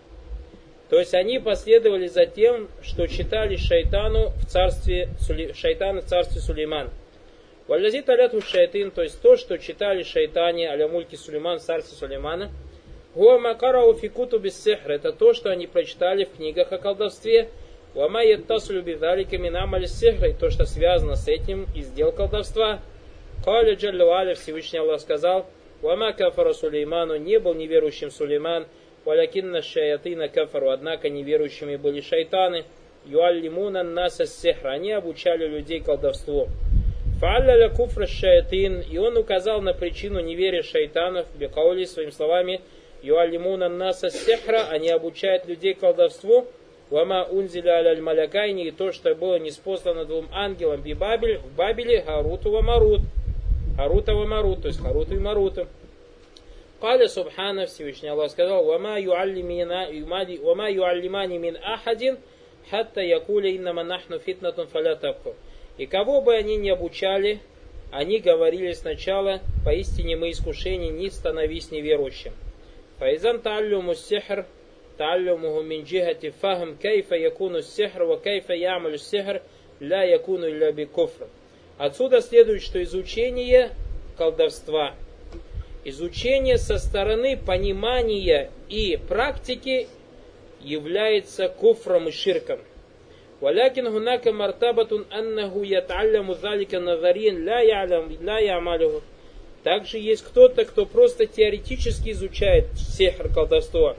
[0.90, 5.10] То есть они последовали за тем, что читали шайтану в царстве,
[5.54, 6.92] шайтана в царстве Сулейман.
[7.68, 12.52] Валлязи таляту шайтин, то есть то, что читали шайтане аля мульки Сулейман в царстве Сулеймана–
[13.16, 14.66] Гуа макарау фикуту без.
[14.66, 17.50] Это то, что они прочитали в книгах о колдовстве.
[17.94, 20.30] Вама яттасулю бидалика минамали сехра.
[20.30, 22.82] И то, что связано с этим из дел колдовства.
[23.46, 25.46] Каля джаллю Всевышний Аллах сказал.
[25.84, 27.18] Вама кафара Сулейману.
[27.18, 28.66] Не был неверующим Сулейман.
[29.06, 30.72] Валякинна шаятина кафару.
[30.72, 32.64] Однако неверующими были шайтаны.
[33.06, 34.72] Юаллимуна наса сехра.
[34.72, 36.48] Они обучали людей колдовству.
[37.20, 38.80] Фалля куфра шаятин.
[38.80, 41.28] И он указал на причину неверия шайтанов.
[41.38, 42.62] Бекаули своими словами.
[43.04, 46.48] Юалимуна наса сехра, они обучают людей колдовству.
[46.90, 52.52] Вама унзиля аляль малякайни, и то, что было неспослано двум ангелам Бибабель, в Бабеле, Харуту
[52.52, 53.02] ва Марут.
[53.76, 55.68] Харута ва Марут, то есть Харуту и Маруту.
[56.80, 59.98] Каля Субхана, Всевышний Аллах сказал, «Вама юаллимани
[61.38, 62.18] мин ахадин,
[62.70, 64.98] хатта якуля иннама нахну фитнатун фаля
[65.78, 67.40] И кого бы они ни обучали,
[67.92, 72.34] они говорили сначала, поистине мы искушение, не становись неверующим.
[73.01, 74.45] فإذا تعلم السحر
[74.99, 79.41] تعلمه من جهة فهم كيف يكون السحر وكيف يعمل السحر
[79.81, 81.27] لا يكون إلا بكفر.
[81.79, 83.71] Отсюда следует, что изучение
[84.17, 84.97] колдовства,
[85.85, 89.87] изучение со стороны понимания и практики
[90.61, 92.59] является куфром и ширком.
[93.41, 99.01] ولكن هناك مرتبة أنه يتعلم ذلك نظريا لا يعلم لا يعمله
[99.64, 103.96] также есть кто-то, кто просто теоретически изучает сехр колдовство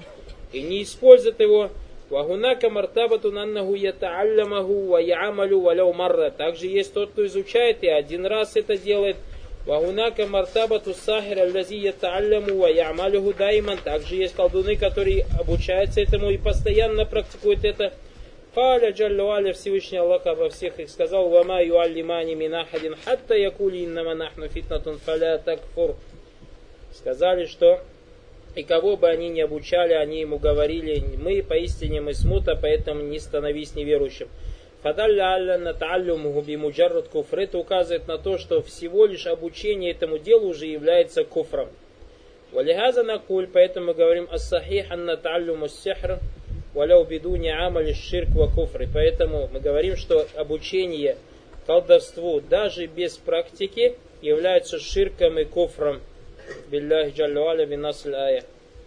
[0.53, 1.71] и не использует его.
[2.11, 6.31] Вагунака мартабату наннаху ятааллямаху ва яамалю валяу марра.
[6.31, 9.17] Также есть тот, кто изучает и один раз это делает.
[9.67, 13.79] Вагунака мартабату сахир аллази ятаалляму ва яамалюху дайман.
[13.83, 17.95] Также есть колдуны, которые обучаются этому и постоянно практикуют это.
[18.55, 24.15] Каля Джаллу Аля Всевышний Аллах обо всех их сказал, «Вама юаллимани минахадин хатта якули иннама
[24.15, 25.97] нахну фитнатун фаля такфур».
[26.93, 27.81] Сказали, что
[28.55, 33.19] и кого бы они ни обучали, они ему говорили, мы поистине мы смута, поэтому не
[33.19, 34.29] становись неверующим.
[34.83, 37.41] Фадалля алля на тааллюмуху бимуджаррат куфр.
[37.41, 41.71] Это указывает на то, что всего лишь обучение этому делу уже является куфром.
[42.53, 46.21] Валихаза накуль, поэтому мы говорим ас-сахих анна тааллюму сихр
[46.75, 48.83] валяу бедуни амали ширк ва куфр.
[48.83, 51.16] И поэтому мы говорим, что обучение
[51.66, 56.01] колдовству даже без практики является ширком и куфром.
[56.70, 58.45] Билляхи джаллу аля ая.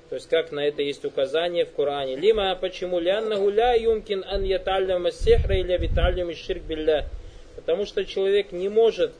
[0.10, 2.16] То есть как на это есть указание в Коране.
[2.16, 3.00] Лима, почему?
[3.00, 7.06] Ляннаху ля юмкин ан яталляма сихра или виталлями ширк билля.
[7.56, 9.12] Потому что человек не может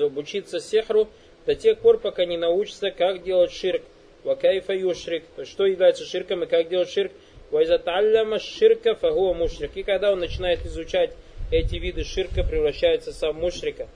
[0.00, 1.08] обучиться сехру
[1.44, 3.82] до тех пор, пока не научится, как делать ширк.
[4.24, 5.24] Вакайфа юшрик.
[5.44, 7.12] Что является ширком и как делать ширк?
[7.50, 9.76] Вайзаталляма ширка фагуа мушрик.
[9.76, 11.10] И когда он начинает изучать
[11.50, 13.88] эти виды ширка, превращается сам мушрика.